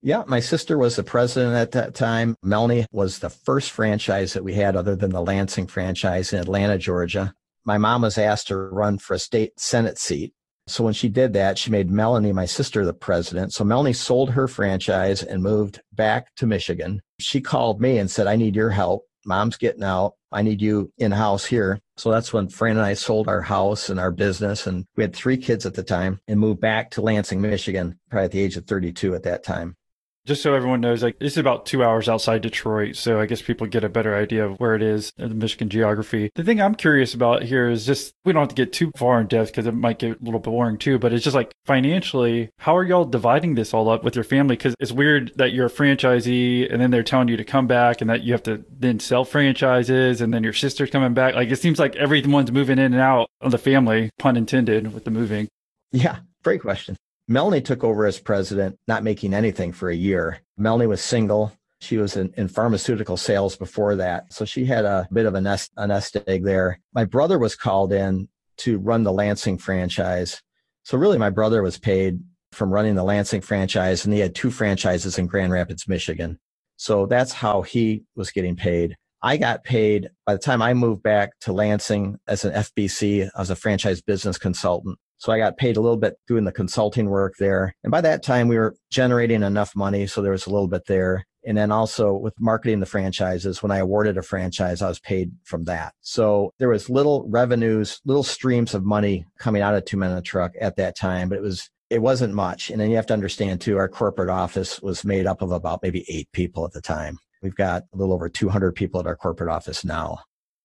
[0.04, 2.34] Yeah, my sister was the president at that time.
[2.42, 6.76] Melanie was the first franchise that we had other than the Lansing franchise in Atlanta,
[6.76, 7.32] Georgia.
[7.64, 10.34] My mom was asked to run for a state Senate seat.
[10.66, 13.52] So when she did that, she made Melanie, my sister, the president.
[13.52, 17.00] So Melanie sold her franchise and moved back to Michigan.
[17.20, 19.04] She called me and said, I need your help.
[19.24, 20.14] Mom's getting out.
[20.32, 21.78] I need you in house here.
[21.96, 24.66] So that's when Fran and I sold our house and our business.
[24.66, 28.24] And we had three kids at the time and moved back to Lansing, Michigan, probably
[28.24, 29.76] at the age of 32 at that time
[30.26, 33.42] just so everyone knows, like this is about two hours outside Detroit, so I guess
[33.42, 36.30] people get a better idea of where it is in the Michigan geography.
[36.34, 39.20] The thing I'm curious about here is just we don't have to get too far
[39.20, 40.98] in depth because it might get a little boring too.
[40.98, 44.56] But it's just like financially, how are y'all dividing this all up with your family?
[44.56, 48.00] Because it's weird that you're a franchisee and then they're telling you to come back
[48.00, 51.34] and that you have to then sell franchises and then your sister's coming back.
[51.34, 55.04] Like it seems like everyone's moving in and out of the family, pun intended, with
[55.04, 55.48] the moving.
[55.90, 56.96] Yeah, great question.
[57.32, 60.40] Melanie took over as president, not making anything for a year.
[60.58, 61.52] Melanie was single.
[61.80, 64.32] She was in, in, pharmaceutical sales before that.
[64.32, 66.78] So she had a bit of a nest, a nest egg there.
[66.94, 70.42] My brother was called in to run the Lansing franchise.
[70.84, 72.20] So really my brother was paid
[72.52, 76.38] from running the Lansing franchise and he had two franchises in Grand Rapids, Michigan.
[76.76, 78.94] So that's how he was getting paid.
[79.22, 83.50] I got paid by the time I moved back to Lansing as an FBC, as
[83.50, 84.98] a franchise business consultant.
[85.22, 87.76] So I got paid a little bit doing the consulting work there.
[87.84, 90.08] And by that time, we were generating enough money.
[90.08, 91.24] So there was a little bit there.
[91.46, 95.30] And then also with marketing the franchises, when I awarded a franchise, I was paid
[95.44, 95.94] from that.
[96.00, 100.18] So there was little revenues, little streams of money coming out of Two Men in
[100.18, 102.70] a Truck at that time, but it was it wasn't much.
[102.70, 105.84] And then you have to understand too, our corporate office was made up of about
[105.84, 107.18] maybe eight people at the time.
[107.42, 110.18] We've got a little over 200 people at our corporate office now.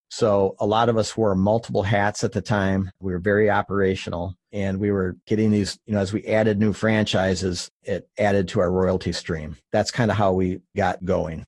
[0.09, 2.91] So a lot of us wore multiple hats at the time.
[2.99, 6.73] We were very operational and we were getting these, you know, as we added new
[6.73, 9.57] franchises, it added to our royalty stream.
[9.71, 11.45] That's kind of how we got going.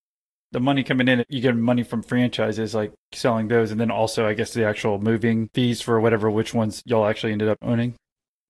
[0.51, 4.25] The money coming in, you get money from franchises, like selling those, and then also,
[4.25, 7.95] I guess, the actual moving fees for whatever which ones y'all actually ended up owning.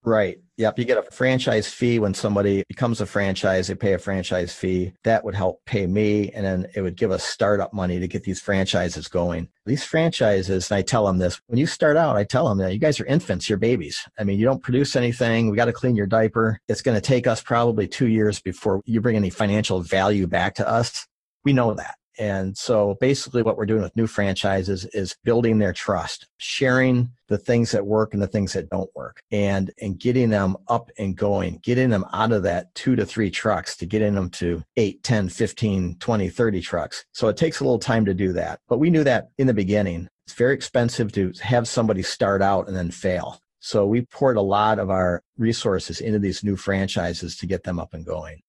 [0.04, 0.40] Right.
[0.60, 0.78] Yep.
[0.78, 4.92] You get a franchise fee when somebody becomes a franchise, they pay a franchise fee.
[5.06, 6.32] That would help pay me.
[6.32, 9.48] And then it would give us startup money to get these franchises going.
[9.66, 12.74] These franchises, and I tell them this when you start out, I tell them that
[12.74, 14.06] you guys are infants, you're babies.
[14.20, 15.50] I mean, you don't produce anything.
[15.50, 16.60] We got to clean your diaper.
[16.68, 20.56] It's going to take us probably two years before you bring any financial value back
[20.56, 21.08] to us.
[21.46, 21.99] We know that.
[22.20, 27.38] And so basically what we're doing with new franchises is building their trust, sharing the
[27.38, 31.16] things that work and the things that don't work and, and getting them up and
[31.16, 35.02] going, getting them out of that two to three trucks to getting them to 8,
[35.02, 37.06] 10, 15, 20, 30 trucks.
[37.14, 38.60] So it takes a little time to do that.
[38.68, 40.10] But we knew that in the beginning.
[40.28, 43.40] It's very expensive to have somebody start out and then fail.
[43.62, 47.80] So we poured a lot of our resources into these new franchises to get them
[47.80, 48.42] up and going.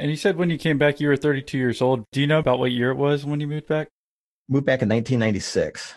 [0.00, 2.06] And you said when you came back, you were 32 years old.
[2.10, 3.88] Do you know about what year it was when you moved back?
[4.48, 5.94] Moved back in 1996.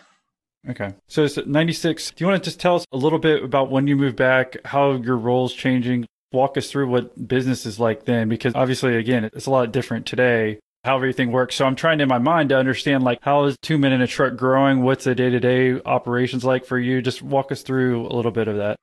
[0.68, 0.94] Okay.
[1.08, 2.10] So it's 96.
[2.10, 4.58] Do you want to just tell us a little bit about when you moved back,
[4.66, 6.06] how your role's changing?
[6.32, 10.04] Walk us through what business is like then, because obviously, again, it's a lot different
[10.04, 11.54] today how everything works.
[11.54, 14.06] So I'm trying in my mind to understand like how is two men in a
[14.06, 14.82] truck growing?
[14.82, 17.00] What's the day to day operations like for you?
[17.00, 18.76] Just walk us through a little bit of that.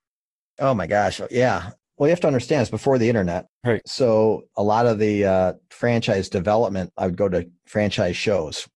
[0.58, 1.22] Oh my gosh.
[1.30, 1.72] Yeah.
[1.98, 3.48] Well, you have to understand it's before the internet.
[3.64, 3.82] Right.
[3.86, 8.68] So a lot of the uh, franchise development, I would go to franchise shows.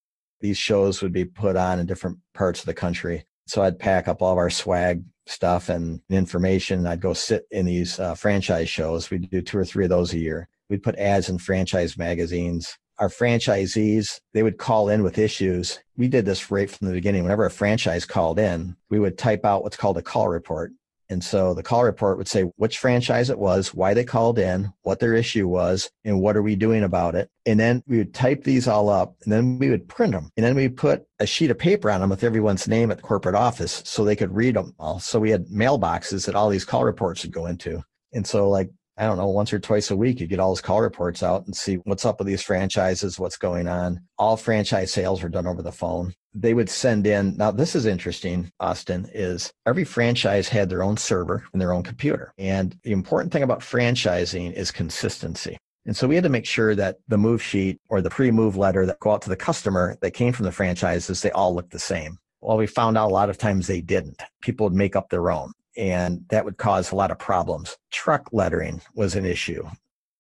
[0.41, 3.25] These shows would be put on in different parts of the country.
[3.47, 6.85] So I'd pack up all of our swag stuff and information.
[6.85, 9.09] I'd go sit in these uh, franchise shows.
[9.09, 10.47] We'd do two or three of those a year.
[10.69, 12.77] We'd put ads in franchise magazines.
[12.97, 15.79] Our franchisees, they would call in with issues.
[15.97, 17.23] We did this right from the beginning.
[17.23, 20.71] Whenever a franchise called in, we would type out what's called a call report.
[21.09, 24.73] And so the call report would say which franchise it was, why they called in,
[24.81, 27.29] what their issue was, and what are we doing about it.
[27.45, 30.31] And then we would type these all up and then we would print them.
[30.35, 33.03] And then we put a sheet of paper on them with everyone's name at the
[33.03, 34.99] corporate office so they could read them all.
[34.99, 37.83] So we had mailboxes that all these call reports would go into.
[38.13, 40.61] And so like I don't know, once or twice a week, you get all those
[40.61, 43.99] call reports out and see what's up with these franchises, what's going on.
[44.17, 46.13] All franchise sales were done over the phone.
[46.33, 47.35] They would send in.
[47.35, 51.83] Now, this is interesting, Austin, is every franchise had their own server and their own
[51.83, 52.33] computer.
[52.37, 55.57] And the important thing about franchising is consistency.
[55.85, 58.85] And so we had to make sure that the move sheet or the pre-move letter
[58.85, 61.79] that go out to the customer that came from the franchises, they all looked the
[61.79, 62.17] same.
[62.39, 64.21] Well, we found out a lot of times they didn't.
[64.41, 67.77] People would make up their own and that would cause a lot of problems.
[67.91, 69.67] Truck lettering was an issue.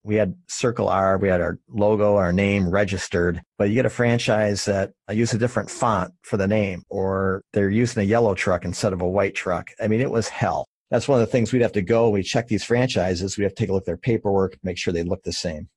[0.03, 3.89] We had Circle R, we had our logo, our name registered, but you get a
[3.89, 8.35] franchise that I use a different font for the name, or they're using a yellow
[8.35, 9.71] truck instead of a white truck.
[9.81, 10.67] I mean, it was hell.
[10.91, 12.11] That's one of the things we'd have to go.
[12.11, 13.37] We check these franchises.
[13.37, 15.69] We have to take a look at their paperwork, make sure they look the same.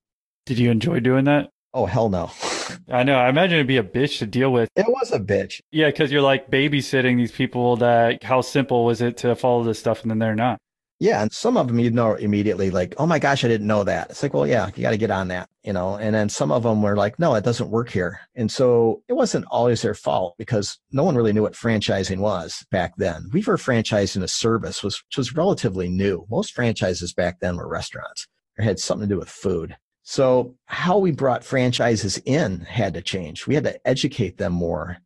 [0.44, 1.48] Did you enjoy doing that?
[1.72, 2.30] Oh, hell no.
[2.90, 3.16] I know.
[3.16, 4.70] I imagine it'd be a bitch to deal with.
[4.74, 5.60] It was a bitch.
[5.70, 9.78] Yeah, because you're like babysitting these people that how simple was it to follow this
[9.78, 10.58] stuff and then they're not.
[11.00, 13.84] Yeah, and some of them you'd know immediately, like, oh my gosh, I didn't know
[13.84, 14.10] that.
[14.10, 15.94] It's like, well, yeah, you got to get on that, you know.
[15.94, 18.18] And then some of them were like, no, it doesn't work here.
[18.34, 22.66] And so it wasn't always their fault because no one really knew what franchising was
[22.72, 23.28] back then.
[23.32, 26.26] We were franchising a service, which was relatively new.
[26.30, 28.26] Most franchises back then were restaurants
[28.58, 29.76] or had something to do with food.
[30.10, 33.46] So how we brought franchises in had to change.
[33.46, 34.96] We had to educate them more.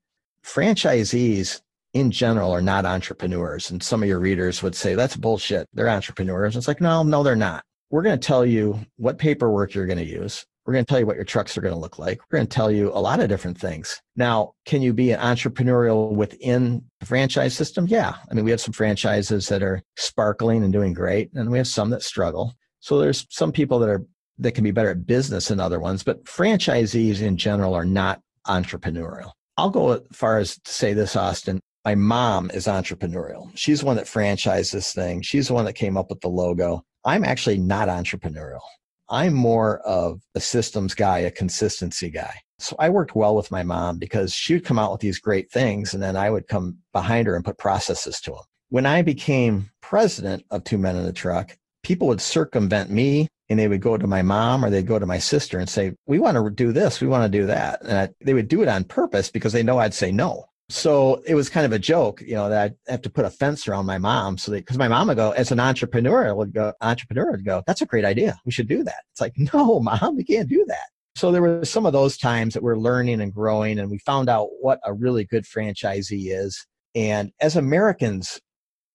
[0.44, 1.60] Franchisees
[1.92, 3.68] in general are not entrepreneurs.
[3.68, 5.66] And some of your readers would say, that's bullshit.
[5.74, 6.56] They're entrepreneurs.
[6.56, 7.64] It's like, no, no, they're not.
[7.90, 10.46] We're going to tell you what paperwork you're going to use.
[10.64, 12.20] We're going to tell you what your trucks are going to look like.
[12.30, 14.00] We're going to tell you a lot of different things.
[14.14, 17.88] Now, can you be an entrepreneurial within the franchise system?
[17.88, 18.14] Yeah.
[18.30, 21.66] I mean, we have some franchises that are sparkling and doing great, and we have
[21.66, 22.54] some that struggle.
[22.78, 24.04] So there's some people that are
[24.38, 28.20] that can be better at business than other ones, but franchisees in general are not
[28.46, 29.32] entrepreneurial.
[29.56, 33.50] I'll go as far as to say this, Austin my mom is entrepreneurial.
[33.56, 35.22] She's the one that franchised this thing.
[35.22, 36.84] She's the one that came up with the logo.
[37.04, 38.60] I'm actually not entrepreneurial.
[39.08, 42.34] I'm more of a systems guy, a consistency guy.
[42.58, 45.50] So I worked well with my mom because she would come out with these great
[45.50, 48.40] things and then I would come behind her and put processes to them.
[48.68, 53.58] When I became president of Two Men and a Truck, people would circumvent me and
[53.58, 56.18] they would go to my mom or they'd go to my sister and say, We
[56.18, 57.82] want to do this, we want to do that.
[57.82, 61.22] And I, they would do it on purpose because they know I'd say no so
[61.26, 63.68] it was kind of a joke, you know, that I have to put a fence
[63.68, 66.72] around my mom so because my mom would go as an entrepreneur I would go
[66.80, 68.40] entrepreneur would go, that's a great idea.
[68.46, 69.02] We should do that.
[69.12, 70.88] It's like, no, mom, we can't do that.
[71.14, 74.30] So there were some of those times that we're learning and growing, and we found
[74.30, 76.66] out what a really good franchisee is.
[76.94, 78.40] And as Americans,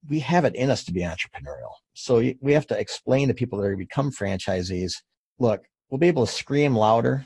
[0.10, 1.76] we have it in us to be entrepreneurial.
[1.99, 4.93] So we have to explain to people that are become franchisees,
[5.39, 7.25] look, we'll be able to scream louder,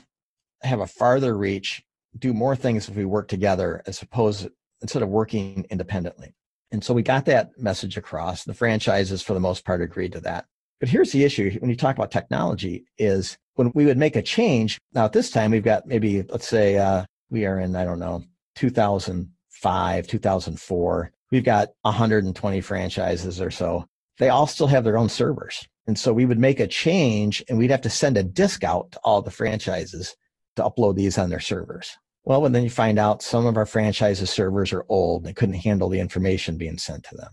[0.62, 1.82] have a farther reach,
[2.18, 4.48] do more things if we work together as opposed
[4.80, 6.34] instead of working independently.
[6.70, 8.44] And so we got that message across.
[8.44, 10.46] The franchises, for the most part, agreed to that.
[10.80, 14.22] But here's the issue when you talk about technology is when we would make a
[14.22, 14.78] change.
[14.94, 18.00] Now, at this time, we've got maybe, let's say, uh, we are in, I don't
[18.00, 18.24] know,
[18.56, 21.12] 2005, 2004.
[21.30, 23.86] We've got 120 franchises or so.
[24.22, 25.66] They all still have their own servers.
[25.88, 28.92] And so we would make a change and we'd have to send a disk out
[28.92, 30.14] to all the franchises
[30.54, 31.90] to upload these on their servers.
[32.22, 35.24] Well, and then you find out some of our franchises servers are old.
[35.24, 37.30] They couldn't handle the information being sent to them.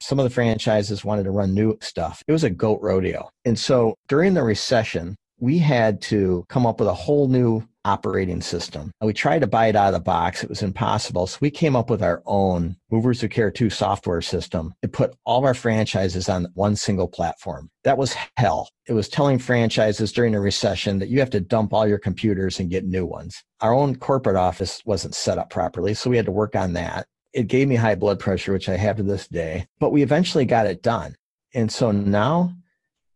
[0.00, 2.22] Some of the franchises wanted to run new stuff.
[2.28, 3.30] It was a goat rodeo.
[3.44, 8.42] And so during the recession, we had to come up with a whole new operating
[8.42, 8.92] system.
[9.00, 10.42] We tried to buy it out of the box.
[10.42, 11.26] It was impossible.
[11.26, 14.74] So we came up with our own Movers Who Care 2 software system.
[14.82, 17.70] It put all of our franchises on one single platform.
[17.84, 18.68] That was hell.
[18.86, 22.60] It was telling franchises during a recession that you have to dump all your computers
[22.60, 23.42] and get new ones.
[23.62, 25.94] Our own corporate office wasn't set up properly.
[25.94, 27.06] So we had to work on that.
[27.32, 30.44] It gave me high blood pressure, which I have to this day, but we eventually
[30.44, 31.14] got it done.
[31.54, 32.52] And so now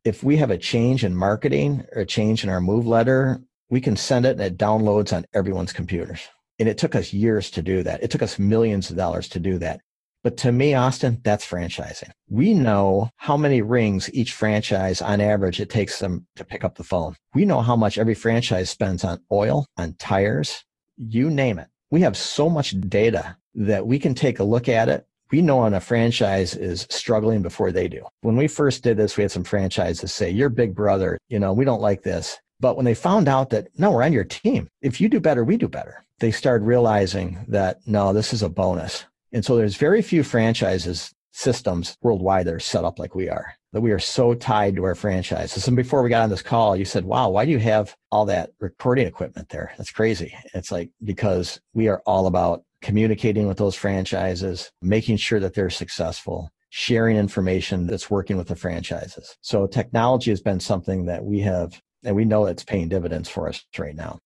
[0.05, 3.41] if we have a change in marketing or a change in our move letter,
[3.73, 6.29] we can send it and it downloads on everyone's computers.
[6.59, 8.03] And it took us years to do that.
[8.03, 9.81] It took us millions of dollars to do that.
[10.23, 12.11] But to me, Austin, that's franchising.
[12.29, 16.77] We know how many rings each franchise on average it takes them to pick up
[16.77, 17.17] the phone.
[17.35, 20.63] We know how much every franchise spends on oil, on tires,
[20.99, 21.69] you name it.
[21.91, 25.63] We have so much data that we can take a look at it we know
[25.63, 28.05] when a franchise is struggling before they do.
[28.21, 31.55] When we first did this, we had some franchises say, You're big brother, you know,
[31.55, 32.39] we don't like this.
[32.63, 34.69] But when they found out that, no, we're on your team.
[34.81, 36.05] If you do better, we do better.
[36.21, 39.05] They started realizing that, no, this is a bonus.
[39.33, 43.55] And so there's very few franchises systems worldwide that are set up like we are,
[43.73, 45.67] that we are so tied to our franchises.
[45.67, 48.27] And before we got on this call, you said, wow, why do you have all
[48.27, 49.73] that recording equipment there?
[49.77, 50.33] That's crazy.
[50.55, 55.71] It's like, because we are all about communicating with those franchises, making sure that they're
[55.71, 59.37] successful, sharing information that's working with the franchises.
[59.41, 63.49] So technology has been something that we have, and we know it's paying dividends for
[63.49, 64.19] us right now.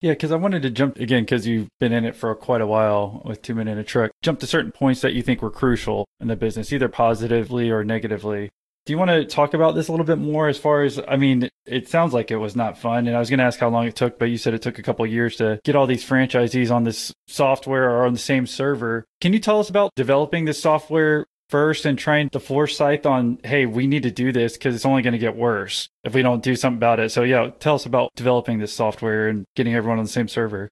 [0.00, 2.66] Yeah, because I wanted to jump again because you've been in it for quite a
[2.66, 4.10] while with Two Men and a Truck.
[4.22, 7.84] Jump to certain points that you think were crucial in the business, either positively or
[7.84, 8.50] negatively.
[8.84, 11.16] Do you want to talk about this a little bit more as far as, I
[11.16, 13.06] mean, it sounds like it was not fun.
[13.06, 14.78] And I was going to ask how long it took, but you said it took
[14.78, 18.46] a couple years to get all these franchisees on this software or on the same
[18.46, 19.06] server.
[19.22, 23.66] Can you tell us about developing this software first and trying to foresight on, hey,
[23.66, 26.42] we need to do this because it's only going to get worse if we don't
[26.42, 27.10] do something about it.
[27.10, 30.70] So, yeah, tell us about developing this software and getting everyone on the same server.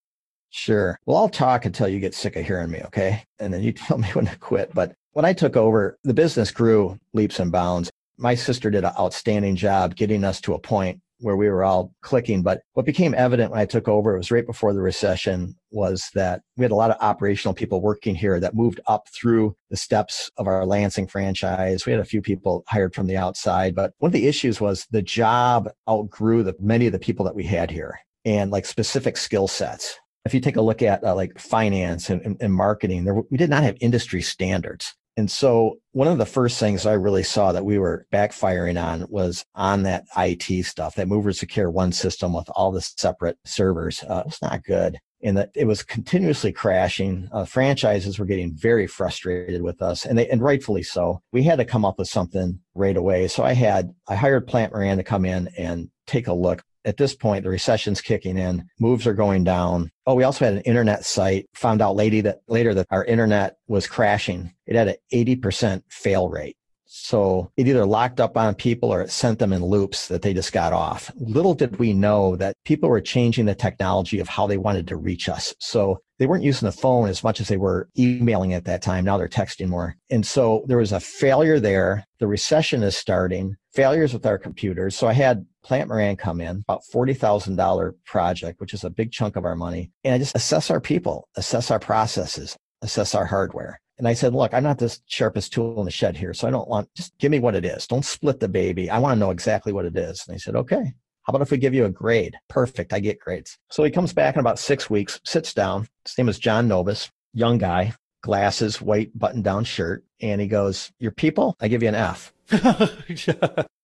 [0.50, 0.98] Sure.
[1.06, 3.24] Well, I'll talk until you get sick of hearing me, okay?
[3.38, 4.72] And then you tell me when to quit.
[4.74, 7.90] But when I took over, the business grew leaps and bounds.
[8.18, 11.94] My sister did an outstanding job getting us to a point where we were all
[12.02, 12.42] clicking.
[12.42, 16.10] But what became evident when I took over, it was right before the recession, was
[16.14, 19.76] that we had a lot of operational people working here that moved up through the
[19.76, 21.86] steps of our Lansing franchise.
[21.86, 24.86] We had a few people hired from the outside, but one of the issues was
[24.90, 29.16] the job outgrew the many of the people that we had here and like specific
[29.16, 29.98] skill sets.
[30.24, 33.36] If you take a look at uh, like finance and, and, and marketing, there, we
[33.36, 34.94] did not have industry standards.
[35.16, 39.06] And so one of the first things I really saw that we were backfiring on
[39.10, 43.38] was on that IT stuff, that Movers Who Care one system with all the separate
[43.44, 44.02] servers.
[44.02, 44.98] Uh, it's not good.
[45.24, 47.28] And that it was continuously crashing.
[47.30, 51.20] Uh, franchises were getting very frustrated with us and they, and rightfully so.
[51.30, 53.28] We had to come up with something right away.
[53.28, 56.96] So I had, I hired Plante Moran to come in and take a look at
[56.96, 59.90] this point, the recession's kicking in, moves are going down.
[60.06, 63.56] Oh, we also had an internet site, found out lady that later that our internet
[63.68, 64.52] was crashing.
[64.66, 66.56] It had an 80% fail rate.
[66.94, 70.34] So it either locked up on people or it sent them in loops that they
[70.34, 71.10] just got off.
[71.16, 74.96] Little did we know that people were changing the technology of how they wanted to
[74.96, 75.54] reach us.
[75.58, 79.06] So they weren't using the phone as much as they were emailing at that time.
[79.06, 79.96] Now they're texting more.
[80.10, 82.04] And so there was a failure there.
[82.20, 84.94] The recession is starting, failures with our computers.
[84.94, 89.36] So I had Plante Moran come in, about $40,000 project, which is a big chunk
[89.36, 89.90] of our money.
[90.04, 93.80] And I just assess our people, assess our processes, assess our hardware.
[93.98, 96.34] And I said, look, I'm not the sharpest tool in the shed here.
[96.34, 97.86] So I don't want, just give me what it is.
[97.86, 98.90] Don't split the baby.
[98.90, 100.24] I want to know exactly what it is.
[100.26, 100.92] And he said, okay.
[101.22, 102.34] How about if we give you a grade?
[102.48, 102.92] Perfect.
[102.92, 103.56] I get grades.
[103.70, 105.86] So he comes back in about six weeks, sits down.
[106.04, 110.04] His name is John Novus, young guy, glasses, white button down shirt.
[110.20, 112.32] And he goes, Your people, I give you an F.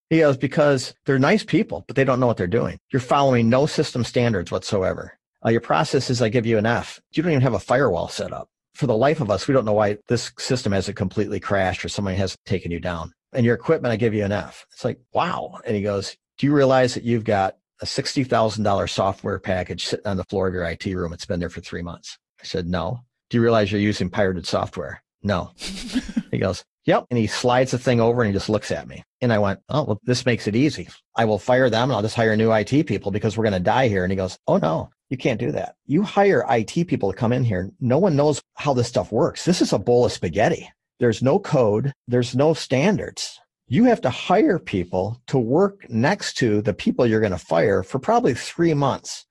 [0.09, 2.77] he goes, Because they're nice people, but they don't know what they're doing.
[2.91, 5.17] You're following no system standards whatsoever.
[5.45, 6.99] Uh, your processes, I give you an F.
[7.13, 8.49] You don't even have a firewall set up
[8.79, 11.89] for the life of us, we don't know why this system hasn't completely crashed or
[11.89, 13.11] somebody has taken you down.
[13.33, 14.65] And your equipment, I give you an F.
[14.71, 15.59] It's like, wow.
[15.65, 20.15] And he goes, do you realize that you've got a $60,000 software package sitting on
[20.15, 21.11] the floor of your IT room?
[21.11, 22.17] It's been there for three months.
[22.41, 23.01] I said, no.
[23.29, 25.03] Do you realize you're using pirated software?
[25.23, 25.51] No.
[26.31, 27.05] he goes, yep.
[27.09, 29.03] And he slides the thing over and he just looks at me.
[29.19, 30.87] And I went, oh, well, this makes it easy.
[31.17, 33.59] I will fire them and I'll just hire new IT people because we're going to
[33.59, 34.05] die here.
[34.05, 34.89] And he goes, oh, no.
[35.09, 35.75] You can't do that.
[35.87, 37.71] You hire IT people to come in here.
[37.79, 39.43] No one knows how this stuff works.
[39.43, 40.69] This is a bowl of spaghetti.
[40.99, 41.93] There's no code.
[42.07, 43.39] There's no standards.
[43.67, 47.83] You have to hire people to work next to the people you're going to fire
[47.83, 49.25] for probably three months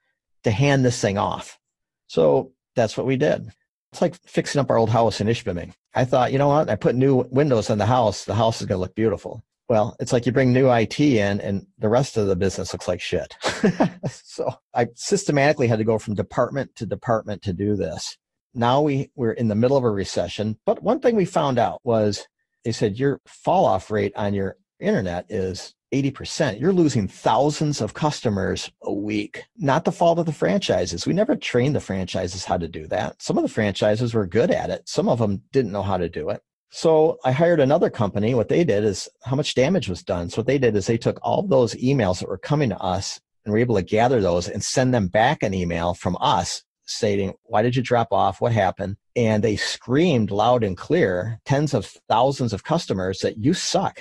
[0.45, 1.59] to hand this thing off.
[2.07, 3.51] So that's what we did.
[3.93, 5.73] It's like fixing up our old house in Ishpeming.
[5.95, 6.71] I thought, you know what?
[6.71, 8.25] I put new windows in the house.
[8.25, 9.43] The house is going to look beautiful.
[9.69, 12.89] Well, it's like you bring new IT in and the rest of the business looks
[12.89, 13.37] like shit.
[14.11, 18.17] so I systematically had to go from department to department to do this.
[18.55, 20.59] Now we, we're in the middle of a recession.
[20.65, 22.27] But one thing we found out was
[22.65, 26.61] they said your fall off rate on your internet is 80%.
[26.61, 29.45] You're losing thousands of customers a week.
[29.57, 31.07] Not the fault of the franchises.
[31.07, 33.21] We never trained the franchises how to do that.
[33.21, 34.89] Some of the franchises were good at it.
[34.89, 36.43] Some of them didn't know how to do it.
[36.71, 38.35] So I hired another company.
[38.35, 40.29] What they did is how much damage was done.
[40.29, 43.21] So what they did is they took all those emails that were coming to us
[43.45, 47.35] and were able to gather those and send them back an email from us stating,
[47.45, 48.41] why did you drop off?
[48.41, 48.97] What happened?
[49.17, 54.01] And they screamed loud and clear, tens of thousands of customers that you suck.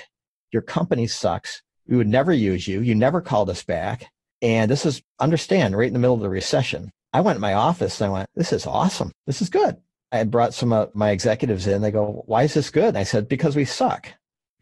[0.52, 1.62] Your company sucks.
[1.86, 2.80] We would never use you.
[2.80, 4.06] You never called us back.
[4.40, 6.90] And this is understand right in the middle of the recession.
[7.12, 9.12] I went in my office and I went, this is awesome.
[9.26, 9.76] This is good.
[10.10, 11.82] I brought some of my executives in.
[11.82, 12.88] They go, why is this good?
[12.88, 14.08] And I said, because we suck.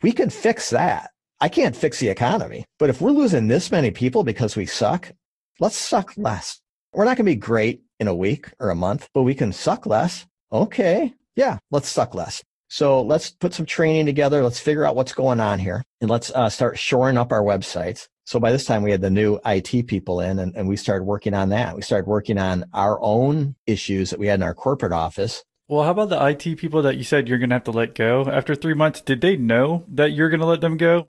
[0.02, 1.10] We can fix that.
[1.40, 5.12] I can't fix the economy, but if we're losing this many people because we suck,
[5.60, 6.60] let's suck less.
[6.92, 9.52] We're not going to be great in a week or a month, but we can
[9.52, 10.26] suck less.
[10.50, 11.12] Okay.
[11.34, 11.58] Yeah.
[11.70, 12.42] Let's suck less.
[12.68, 14.42] So let's put some training together.
[14.42, 18.08] Let's figure out what's going on here and let's uh, start shoring up our websites.
[18.26, 21.04] So by this time we had the new IT people in and, and we started
[21.04, 21.76] working on that.
[21.76, 25.44] We started working on our own issues that we had in our corporate office.
[25.68, 27.94] Well, how about the IT people that you said you're going to have to let
[27.94, 29.00] go after three months?
[29.00, 31.08] Did they know that you're going to let them go?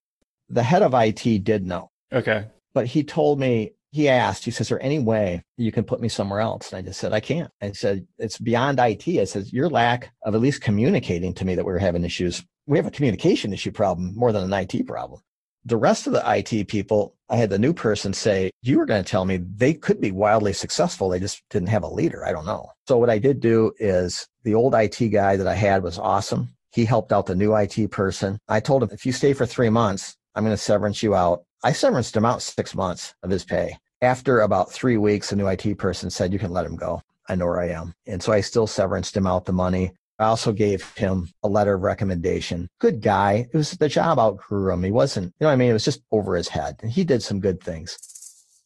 [0.50, 1.90] The head of IT did know.
[2.14, 2.46] Okay.
[2.76, 6.00] But he told me, he asked, he says, Is there any way you can put
[6.00, 6.72] me somewhere else?
[6.72, 7.50] And I just said, I can't.
[7.64, 9.08] I said, It's beyond IT.
[9.08, 12.44] I said, Your lack of at least communicating to me that we were having issues.
[12.68, 15.22] We have a communication issue problem more than an IT problem
[15.68, 19.04] the rest of the IT people, I had the new person say, you were going
[19.04, 21.10] to tell me they could be wildly successful.
[21.10, 22.26] They just didn't have a leader.
[22.26, 22.72] I don't know.
[22.88, 26.50] So what I did do is the old IT guy that I had was awesome.
[26.72, 28.40] He helped out the new IT person.
[28.48, 31.44] I told him, if you stay for three months, I'm going to severance you out.
[31.64, 33.78] I severanced him out six months of his pay.
[34.02, 37.02] After about three weeks, the new IT person said, You can let him go.
[37.28, 37.94] I know where I am.
[38.06, 39.92] And so I still severanced him out the money.
[40.20, 42.70] I also gave him a letter of recommendation.
[42.80, 43.48] Good guy.
[43.54, 44.84] It was the job outgrew him.
[44.84, 45.70] He wasn't, you know what I mean?
[45.70, 46.78] It was just over his head.
[46.82, 47.98] And he did some good things.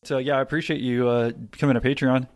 [0.04, 2.28] So, yeah, I appreciate you uh, becoming a Patreon.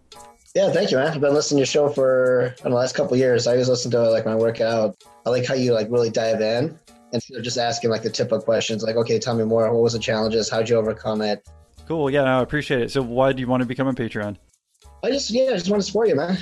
[0.54, 1.14] Yeah, thank you, man.
[1.14, 3.48] I've been listening to your show for the last couple years.
[3.48, 4.96] I always listen to it like when I work out.
[5.26, 6.78] I like how you like really dive in
[7.12, 9.72] instead of just asking like the typical questions like, okay, tell me more.
[9.74, 10.50] What was the challenges?
[10.50, 11.48] How'd you overcome it?
[11.88, 12.10] Cool.
[12.10, 12.92] Yeah, no, I appreciate it.
[12.92, 14.38] So why do you want to become a Patreon?
[15.04, 16.38] I just, yeah, I just want to support you, man.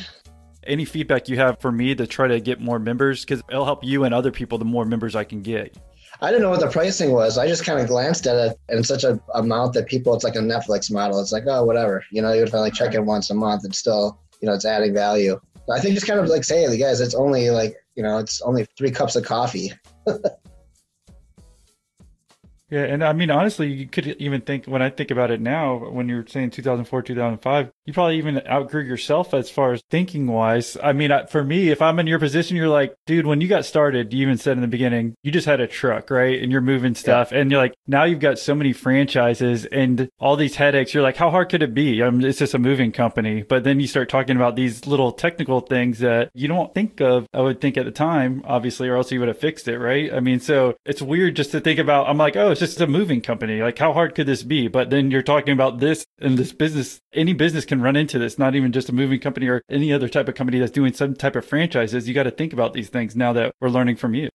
[0.65, 3.25] Any feedback you have for me to try to get more members?
[3.25, 5.77] Because it'll help you and other people the more members I can get.
[6.21, 7.37] I didn't know what the pricing was.
[7.37, 10.35] I just kind of glanced at it and such a amount that people, it's like
[10.35, 11.19] a Netflix model.
[11.19, 12.03] It's like, oh, whatever.
[12.11, 14.65] You know, you would finally check in once a month and still, you know, it's
[14.65, 15.39] adding value.
[15.71, 18.65] I think just kind of like saying, guys, it's only like, you know, it's only
[18.77, 19.73] three cups of coffee.
[22.73, 25.75] Yeah, and I mean, honestly, you could even think when I think about it now,
[25.91, 30.75] when you're saying 2004, 2005, you probably even outgrew yourself as far as thinking wise.
[30.81, 33.65] I mean, for me, if I'm in your position, you're like, dude, when you got
[33.65, 36.41] started, you even said in the beginning, you just had a truck, right?
[36.41, 37.31] And you're moving stuff.
[37.31, 37.41] Yeah.
[37.41, 40.95] And you're like, now you've got so many franchises and all these headaches.
[40.95, 42.01] You're like, how hard could it be?
[42.01, 43.43] I mean, it's just a moving company.
[43.43, 47.27] But then you start talking about these little technical things that you don't think of,
[47.35, 50.11] I would think at the time, obviously, or else you would have fixed it, right?
[50.11, 52.87] I mean, so it's weird just to think about, I'm like, oh, it's just a
[52.87, 53.61] moving company.
[53.61, 54.69] Like, how hard could this be?
[54.69, 57.01] But then you're talking about this and this business.
[57.13, 60.07] Any business can run into this, not even just a moving company or any other
[60.07, 62.07] type of company that's doing some type of franchises.
[62.07, 64.29] You got to think about these things now that we're learning from you.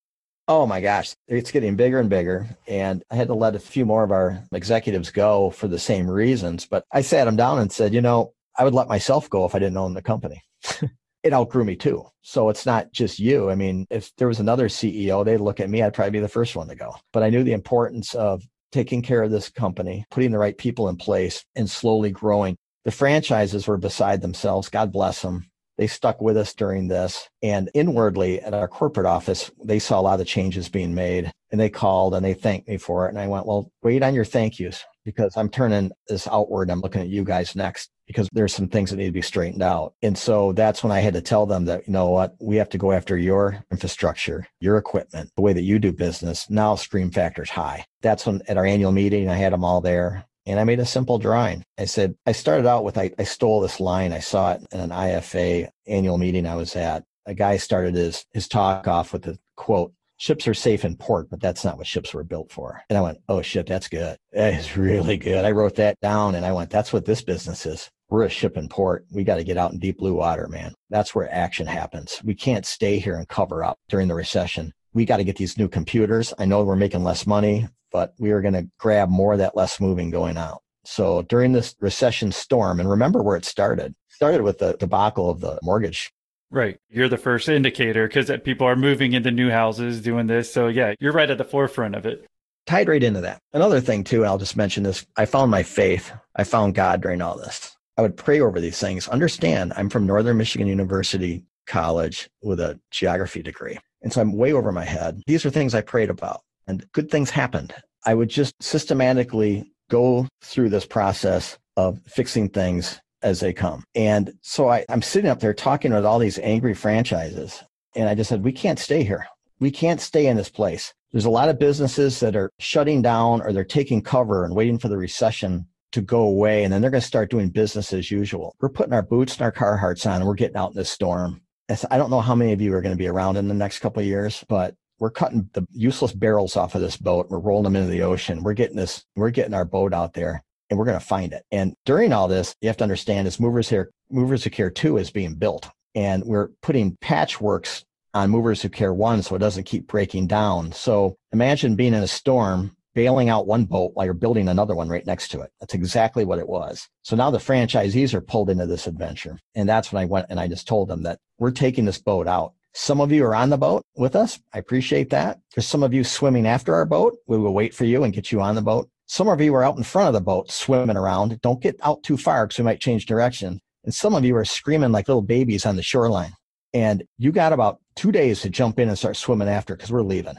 [0.47, 2.47] Oh my gosh, it's getting bigger and bigger.
[2.67, 6.07] And I had to let a few more of our executives go for the same
[6.07, 6.67] reasons.
[6.67, 9.55] But I sat them down and said, you know, I would let myself go if
[9.55, 10.43] I didn't own the company.
[11.23, 12.05] it outgrew me too.
[12.21, 13.49] So it's not just you.
[13.49, 16.27] I mean, if there was another CEO, they'd look at me, I'd probably be the
[16.27, 16.95] first one to go.
[17.11, 20.89] But I knew the importance of taking care of this company, putting the right people
[20.89, 22.55] in place, and slowly growing.
[22.85, 24.69] The franchises were beside themselves.
[24.69, 25.49] God bless them.
[25.77, 27.29] They stuck with us during this.
[27.41, 31.59] And inwardly at our corporate office, they saw a lot of changes being made and
[31.59, 33.09] they called and they thanked me for it.
[33.09, 36.69] And I went, well, wait on your thank yous because I'm turning this outward.
[36.69, 39.63] I'm looking at you guys next because there's some things that need to be straightened
[39.63, 39.95] out.
[40.03, 42.69] And so that's when I had to tell them that, you know what, we have
[42.69, 46.47] to go after your infrastructure, your equipment, the way that you do business.
[46.49, 47.85] Now scream factor's high.
[48.01, 50.25] That's when at our annual meeting, I had them all there.
[50.45, 51.63] And I made a simple drawing.
[51.77, 54.13] I said, I started out with, I, I stole this line.
[54.13, 57.03] I saw it in an IFA annual meeting I was at.
[57.25, 61.29] A guy started his, his talk off with the quote, ships are safe in port,
[61.29, 62.83] but that's not what ships were built for.
[62.89, 64.17] And I went, oh shit, that's good.
[64.33, 65.45] That is really good.
[65.45, 67.89] I wrote that down and I went, that's what this business is.
[68.09, 69.05] We're a ship in port.
[69.11, 70.73] We got to get out in deep blue water, man.
[70.89, 72.21] That's where action happens.
[72.23, 74.73] We can't stay here and cover up during the recession.
[74.93, 76.33] We got to get these new computers.
[76.37, 79.55] I know we're making less money, but we are going to grab more of that
[79.55, 80.61] less moving going out.
[80.83, 85.39] So during this recession storm, and remember where it started, started with the debacle of
[85.39, 86.11] the mortgage
[86.51, 86.79] Right.
[86.89, 90.51] You're the first indicator because people are moving into new houses doing this.
[90.51, 92.25] So, yeah, you're right at the forefront of it.
[92.65, 93.39] Tied right into that.
[93.53, 96.11] Another thing, too, I'll just mention this I found my faith.
[96.35, 97.75] I found God during all this.
[97.97, 99.07] I would pray over these things.
[99.07, 103.77] Understand, I'm from Northern Michigan University College with a geography degree.
[104.01, 105.21] And so I'm way over my head.
[105.27, 107.73] These are things I prayed about, and good things happened.
[108.05, 113.83] I would just systematically go through this process of fixing things as they come.
[113.95, 117.63] And so I, I'm sitting up there talking with all these angry franchises.
[117.95, 119.25] And I just said, we can't stay here.
[119.59, 120.93] We can't stay in this place.
[121.11, 124.77] There's a lot of businesses that are shutting down or they're taking cover and waiting
[124.77, 126.63] for the recession to go away.
[126.63, 128.55] And then they're going to start doing business as usual.
[128.61, 131.41] We're putting our boots and our Carhartts on and we're getting out in this storm.
[131.89, 133.79] I don't know how many of you are going to be around in the next
[133.79, 137.29] couple of years, but we're cutting the useless barrels off of this boat.
[137.29, 138.43] We're rolling them into the ocean.
[138.43, 141.43] We're getting this, we're getting our boat out there and we're going to find it.
[141.51, 144.97] And during all this, you have to understand is Movers Here, Movers Who Care 2
[144.97, 145.69] is being built.
[145.95, 150.71] And we're putting patchworks on Movers Who Care 1 so it doesn't keep breaking down.
[150.71, 154.89] So imagine being in a storm, bailing out one boat while you're building another one
[154.89, 155.51] right next to it.
[155.59, 156.87] That's exactly what it was.
[157.01, 159.39] So now the franchisees are pulled into this adventure.
[159.55, 162.27] And that's when I went and I just told them that we're taking this boat
[162.27, 162.53] out.
[162.73, 164.39] Some of you are on the boat with us.
[164.53, 165.39] I appreciate that.
[165.55, 167.17] There's some of you swimming after our boat.
[167.25, 168.89] We will wait for you and get you on the boat.
[169.11, 171.41] Some of you are out in front of the boat swimming around.
[171.41, 173.59] Don't get out too far because we might change direction.
[173.83, 176.33] And some of you are screaming like little babies on the shoreline.
[176.75, 180.03] And you got about two days to jump in and start swimming after because we're
[180.03, 180.35] leaving.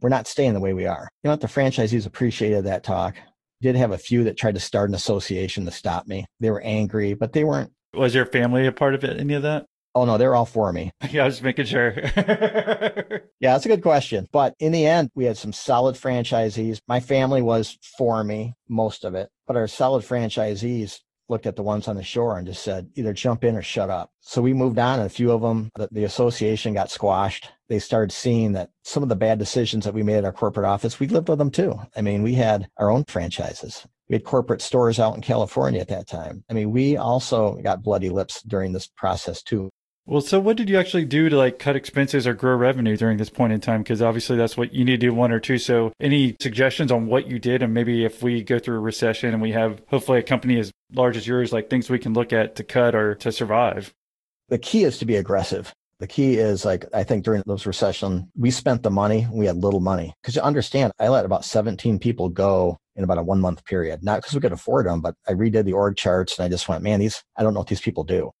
[0.00, 1.06] We're not staying the way we are.
[1.22, 1.42] You know what?
[1.42, 3.16] The franchisees appreciated that talk.
[3.60, 6.24] Did have a few that tried to start an association to stop me.
[6.40, 7.72] They were angry, but they weren't.
[7.92, 9.20] Was your family a part of it?
[9.20, 9.66] Any of that?
[9.94, 10.90] Oh no, they're all for me.
[11.10, 11.94] Yeah, I was making sure.
[12.16, 13.20] yeah,
[13.52, 14.26] that's a good question.
[14.32, 16.80] But in the end, we had some solid franchisees.
[16.88, 21.62] My family was for me, most of it, but our solid franchisees looked at the
[21.62, 24.10] ones on the shore and just said, either jump in or shut up.
[24.20, 27.50] So we moved on, and a few of them, the, the, association got squashed.
[27.68, 30.66] They started seeing that some of the bad decisions that we made at our corporate
[30.66, 31.80] office, we lived with them too.
[31.96, 33.86] I mean, we had our own franchises.
[34.08, 36.44] We had corporate stores out in California at that time.
[36.50, 39.70] I mean, we also got bloody lips during this process too.
[40.06, 43.16] Well, so what did you actually do to like cut expenses or grow revenue during
[43.16, 43.82] this point in time?
[43.82, 45.56] Because obviously that's what you need to do one or two.
[45.56, 47.62] So any suggestions on what you did?
[47.62, 50.70] And maybe if we go through a recession and we have hopefully a company as
[50.92, 53.94] large as yours, like things we can look at to cut or to survive.
[54.50, 55.72] The key is to be aggressive.
[56.00, 59.56] The key is like, I think during those recession, we spent the money, we had
[59.56, 60.12] little money.
[60.20, 64.02] Because you understand, I let about 17 people go in about a one month period.
[64.02, 66.68] Not because we could afford them, but I redid the org charts and I just
[66.68, 68.32] went, man, these, I don't know what these people do.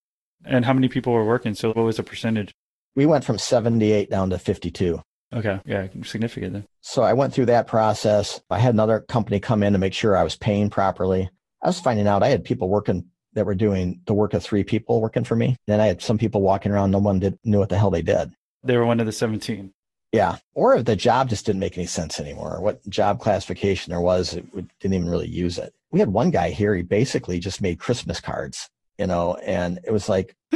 [0.44, 1.54] And how many people were working?
[1.54, 2.54] So what was the percentage?
[2.96, 5.00] We went from 78 down to 52.
[5.32, 5.60] Okay.
[5.64, 5.88] Yeah.
[6.04, 6.64] Significant then.
[6.80, 8.40] So I went through that process.
[8.50, 11.28] I had another company come in to make sure I was paying properly.
[11.62, 14.62] I was finding out I had people working that were doing the work of three
[14.62, 15.56] people working for me.
[15.66, 16.92] Then I had some people walking around.
[16.92, 18.32] No one did, knew what the hell they did.
[18.62, 19.72] They were one of the 17.
[20.12, 20.36] Yeah.
[20.54, 24.34] Or if the job just didn't make any sense anymore, what job classification there was,
[24.34, 24.46] it
[24.78, 25.74] didn't even really use it.
[25.90, 29.92] We had one guy here, he basically just made Christmas cards you know, and it
[29.92, 30.34] was like,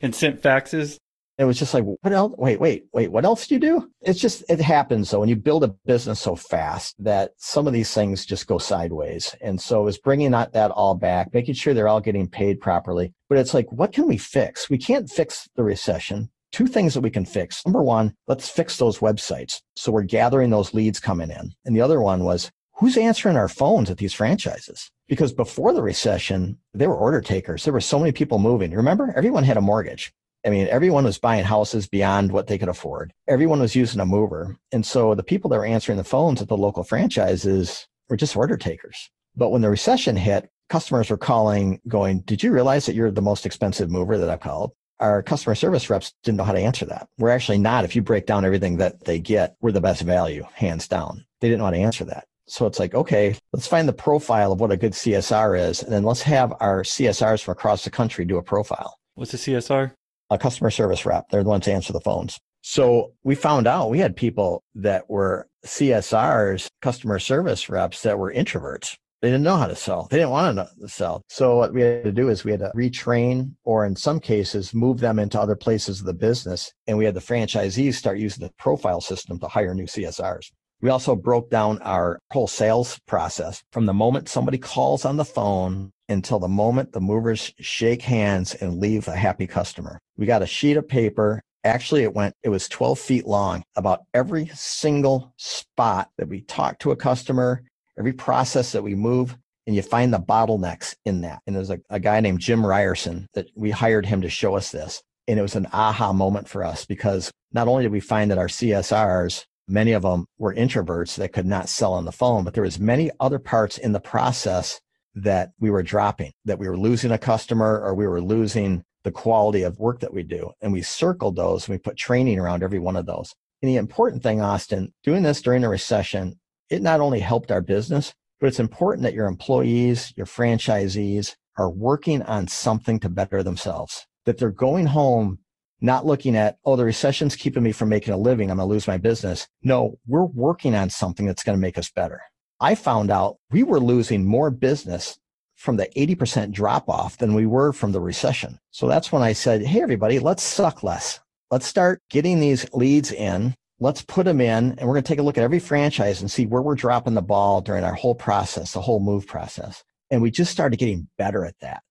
[0.00, 0.98] and sent faxes.
[1.38, 2.32] It was just like, what else?
[2.38, 3.90] Wait, wait, wait, what else do you do?
[4.00, 5.10] It's just, it happens.
[5.10, 8.56] So when you build a business so fast that some of these things just go
[8.56, 9.36] sideways.
[9.42, 12.58] And so it was bringing that, that all back, making sure they're all getting paid
[12.58, 13.12] properly.
[13.28, 14.70] But it's like, what can we fix?
[14.70, 16.30] We can't fix the recession.
[16.52, 17.66] Two things that we can fix.
[17.66, 19.60] Number one, let's fix those websites.
[19.74, 21.50] So we're gathering those leads coming in.
[21.66, 24.90] And the other one was, who's answering our phones at these franchises?
[25.08, 27.64] Because before the recession, they were order takers.
[27.64, 28.72] There were so many people moving.
[28.72, 30.12] Remember, everyone had a mortgage.
[30.44, 33.12] I mean, everyone was buying houses beyond what they could afford.
[33.26, 34.56] Everyone was using a mover.
[34.72, 38.36] And so the people that were answering the phones at the local franchises were just
[38.36, 39.10] order takers.
[39.34, 43.22] But when the recession hit, customers were calling, going, Did you realize that you're the
[43.22, 44.72] most expensive mover that I've called?
[45.00, 47.08] Our customer service reps didn't know how to answer that.
[47.18, 47.84] We're actually not.
[47.84, 51.26] If you break down everything that they get, we're the best value, hands down.
[51.40, 52.26] They didn't know how to answer that.
[52.48, 55.92] So it's like, okay, let's find the profile of what a good CSR is, and
[55.92, 58.96] then let's have our CSRs from across the country do a profile.
[59.14, 59.92] What's a CSR?
[60.30, 61.28] A customer service rep.
[61.30, 62.38] They're the ones to answer the phones.
[62.62, 68.32] So we found out we had people that were CSRs, customer service reps that were
[68.32, 68.96] introverts.
[69.22, 70.08] They didn't know how to sell.
[70.10, 71.22] They didn't want to sell.
[71.28, 74.74] So what we had to do is we had to retrain or in some cases
[74.74, 76.72] move them into other places of the business.
[76.86, 80.50] And we had the franchisees start using the profile system to hire new CSRs.
[80.86, 85.24] We also broke down our whole sales process from the moment somebody calls on the
[85.24, 89.98] phone until the moment the movers shake hands and leave a happy customer.
[90.16, 91.42] We got a sheet of paper.
[91.64, 96.78] Actually, it went, it was 12 feet long about every single spot that we talk
[96.78, 97.64] to a customer,
[97.98, 101.40] every process that we move, and you find the bottlenecks in that.
[101.48, 104.70] And there's a, a guy named Jim Ryerson that we hired him to show us
[104.70, 105.02] this.
[105.26, 108.38] And it was an aha moment for us because not only did we find that
[108.38, 112.54] our CSRs Many of them were introverts that could not sell on the phone, but
[112.54, 114.80] there was many other parts in the process
[115.14, 119.10] that we were dropping, that we were losing a customer or we were losing the
[119.10, 120.50] quality of work that we do.
[120.60, 123.34] And we circled those and we put training around every one of those.
[123.62, 126.38] And the important thing, Austin, doing this during a recession,
[126.70, 131.70] it not only helped our business, but it's important that your employees, your franchisees are
[131.70, 135.38] working on something to better themselves, that they're going home
[135.80, 138.50] not looking at, oh, the recession's keeping me from making a living.
[138.50, 139.46] I'm going to lose my business.
[139.62, 142.20] No, we're working on something that's going to make us better.
[142.60, 145.18] I found out we were losing more business
[145.56, 148.58] from the 80% drop off than we were from the recession.
[148.70, 151.20] So that's when I said, Hey, everybody, let's suck less.
[151.50, 153.54] Let's start getting these leads in.
[153.78, 156.30] Let's put them in and we're going to take a look at every franchise and
[156.30, 159.84] see where we're dropping the ball during our whole process, the whole move process.
[160.10, 161.82] And we just started getting better at that.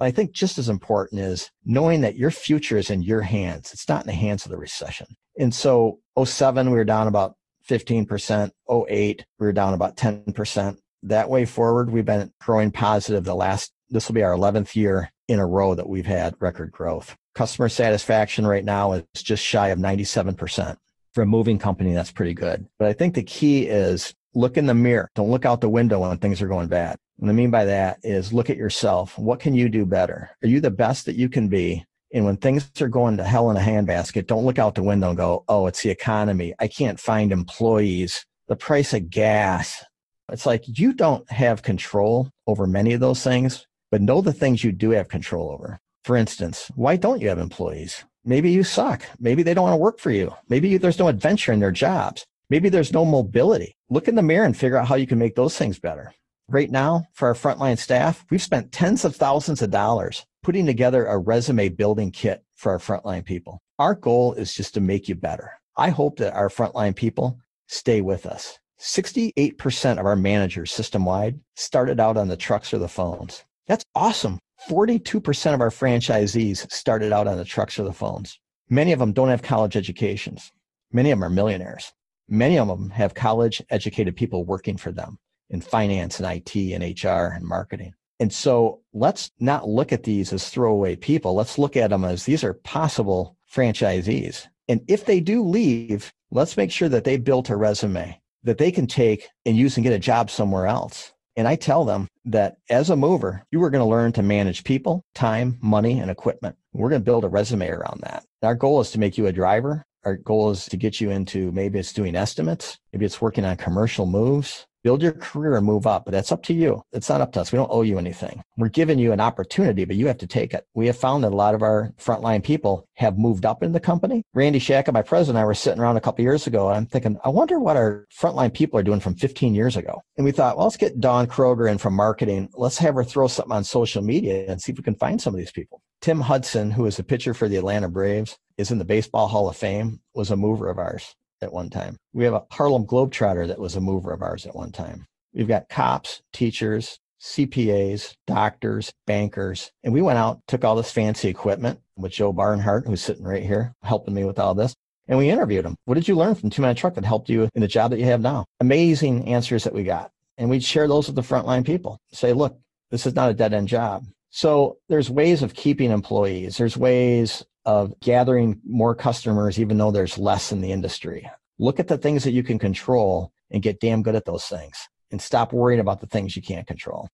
[0.00, 3.72] I think just as important is knowing that your future is in your hands.
[3.72, 5.06] It's not in the hands of the recession.
[5.38, 7.36] And so 07, we were down about
[7.68, 8.50] 15%.
[8.88, 10.78] 08, we were down about 10%.
[11.04, 15.12] That way forward, we've been growing positive the last, this will be our 11th year
[15.28, 17.16] in a row that we've had record growth.
[17.34, 20.76] Customer satisfaction right now is just shy of 97%.
[21.14, 22.66] For a moving company, that's pretty good.
[22.78, 25.10] But I think the key is look in the mirror.
[25.14, 26.96] Don't look out the window when things are going bad.
[27.18, 29.18] What I mean by that is look at yourself.
[29.18, 30.30] What can you do better?
[30.40, 31.84] Are you the best that you can be?
[32.14, 35.08] And when things are going to hell in a handbasket, don't look out the window
[35.08, 36.54] and go, oh, it's the economy.
[36.60, 38.24] I can't find employees.
[38.46, 39.84] The price of gas.
[40.30, 44.62] It's like you don't have control over many of those things, but know the things
[44.62, 45.80] you do have control over.
[46.04, 48.04] For instance, why don't you have employees?
[48.24, 49.04] Maybe you suck.
[49.18, 50.32] Maybe they don't want to work for you.
[50.48, 52.24] Maybe there's no adventure in their jobs.
[52.48, 53.74] Maybe there's no mobility.
[53.90, 56.14] Look in the mirror and figure out how you can make those things better.
[56.50, 61.04] Right now, for our frontline staff, we've spent tens of thousands of dollars putting together
[61.04, 63.60] a resume building kit for our frontline people.
[63.78, 65.52] Our goal is just to make you better.
[65.76, 68.58] I hope that our frontline people stay with us.
[68.80, 73.44] 68% of our managers system wide started out on the trucks or the phones.
[73.66, 74.38] That's awesome.
[74.70, 78.40] 42% of our franchisees started out on the trucks or the phones.
[78.70, 80.50] Many of them don't have college educations.
[80.92, 81.92] Many of them are millionaires.
[82.26, 85.18] Many of them have college educated people working for them
[85.50, 87.94] in finance and IT and HR and marketing.
[88.20, 91.34] And so let's not look at these as throwaway people.
[91.34, 94.46] Let's look at them as these are possible franchisees.
[94.68, 98.70] And if they do leave, let's make sure that they built a resume that they
[98.70, 101.12] can take and use and get a job somewhere else.
[101.36, 104.64] And I tell them that as a mover, you are going to learn to manage
[104.64, 106.56] people, time, money, and equipment.
[106.72, 108.24] We're going to build a resume around that.
[108.42, 109.84] Our goal is to make you a driver.
[110.04, 113.56] Our goal is to get you into maybe it's doing estimates, maybe it's working on
[113.56, 116.04] commercial moves, build your career and move up.
[116.04, 116.82] But that's up to you.
[116.92, 117.52] It's not up to us.
[117.52, 118.42] We don't owe you anything.
[118.56, 120.66] We're giving you an opportunity, but you have to take it.
[120.74, 123.80] We have found that a lot of our frontline people have moved up in the
[123.80, 124.22] company.
[124.34, 126.68] Randy Shacka, my president, and I were sitting around a couple years ago.
[126.68, 130.02] And I'm thinking, I wonder what our frontline people are doing from 15 years ago.
[130.16, 132.48] And we thought, well, let's get Dawn Kroger in from marketing.
[132.54, 135.34] Let's have her throw something on social media and see if we can find some
[135.34, 135.82] of these people.
[136.00, 139.48] Tim Hudson, who is a pitcher for the Atlanta Braves, is in the Baseball Hall
[139.48, 141.96] of Fame, was a mover of ours at one time.
[142.12, 145.06] We have a Harlem Globetrotter that was a mover of ours at one time.
[145.32, 149.70] We've got cops, teachers, CPAs, doctors, bankers.
[149.82, 153.42] And we went out, took all this fancy equipment with Joe Barnhart, who's sitting right
[153.42, 154.74] here helping me with all this.
[155.06, 155.76] And we interviewed him.
[155.86, 157.98] What did you learn from Two Man Truck that helped you in the job that
[157.98, 158.44] you have now?
[158.60, 160.10] Amazing answers that we got.
[160.36, 161.98] And we'd share those with the frontline people.
[162.12, 162.58] Say, look,
[162.90, 164.06] this is not a dead end job.
[164.30, 166.58] So there's ways of keeping employees.
[166.58, 171.30] There's ways of gathering more customers, even though there's less in the industry.
[171.58, 174.88] Look at the things that you can control and get damn good at those things
[175.10, 177.10] and stop worrying about the things you can't control.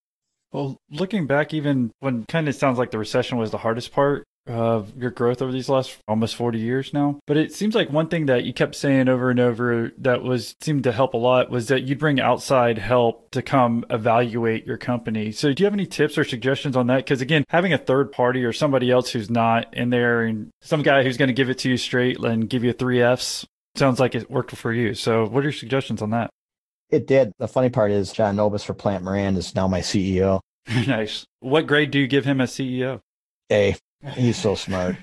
[0.53, 4.23] Well, looking back, even when kind of sounds like the recession was the hardest part,
[4.47, 7.19] of your growth over these last almost 40 years now.
[7.25, 10.55] But it seems like one thing that you kept saying over and over that was
[10.61, 14.77] seemed to help a lot was that you'd bring outside help to come evaluate your
[14.77, 15.31] company.
[15.31, 16.97] So do you have any tips or suggestions on that?
[16.97, 20.83] Because again, having a third party or somebody else who's not in there and some
[20.83, 23.99] guy who's going to give it to you straight and give you three Fs sounds
[23.99, 24.93] like it worked for you.
[24.93, 26.29] So what are your suggestions on that?
[26.89, 27.31] It did.
[27.39, 30.39] The funny part is John Nobis for Plante Moran is now my CEO.
[30.87, 31.25] nice.
[31.39, 33.01] What grade do you give him as CEO?
[33.51, 33.75] A.
[34.13, 34.97] He's so smart.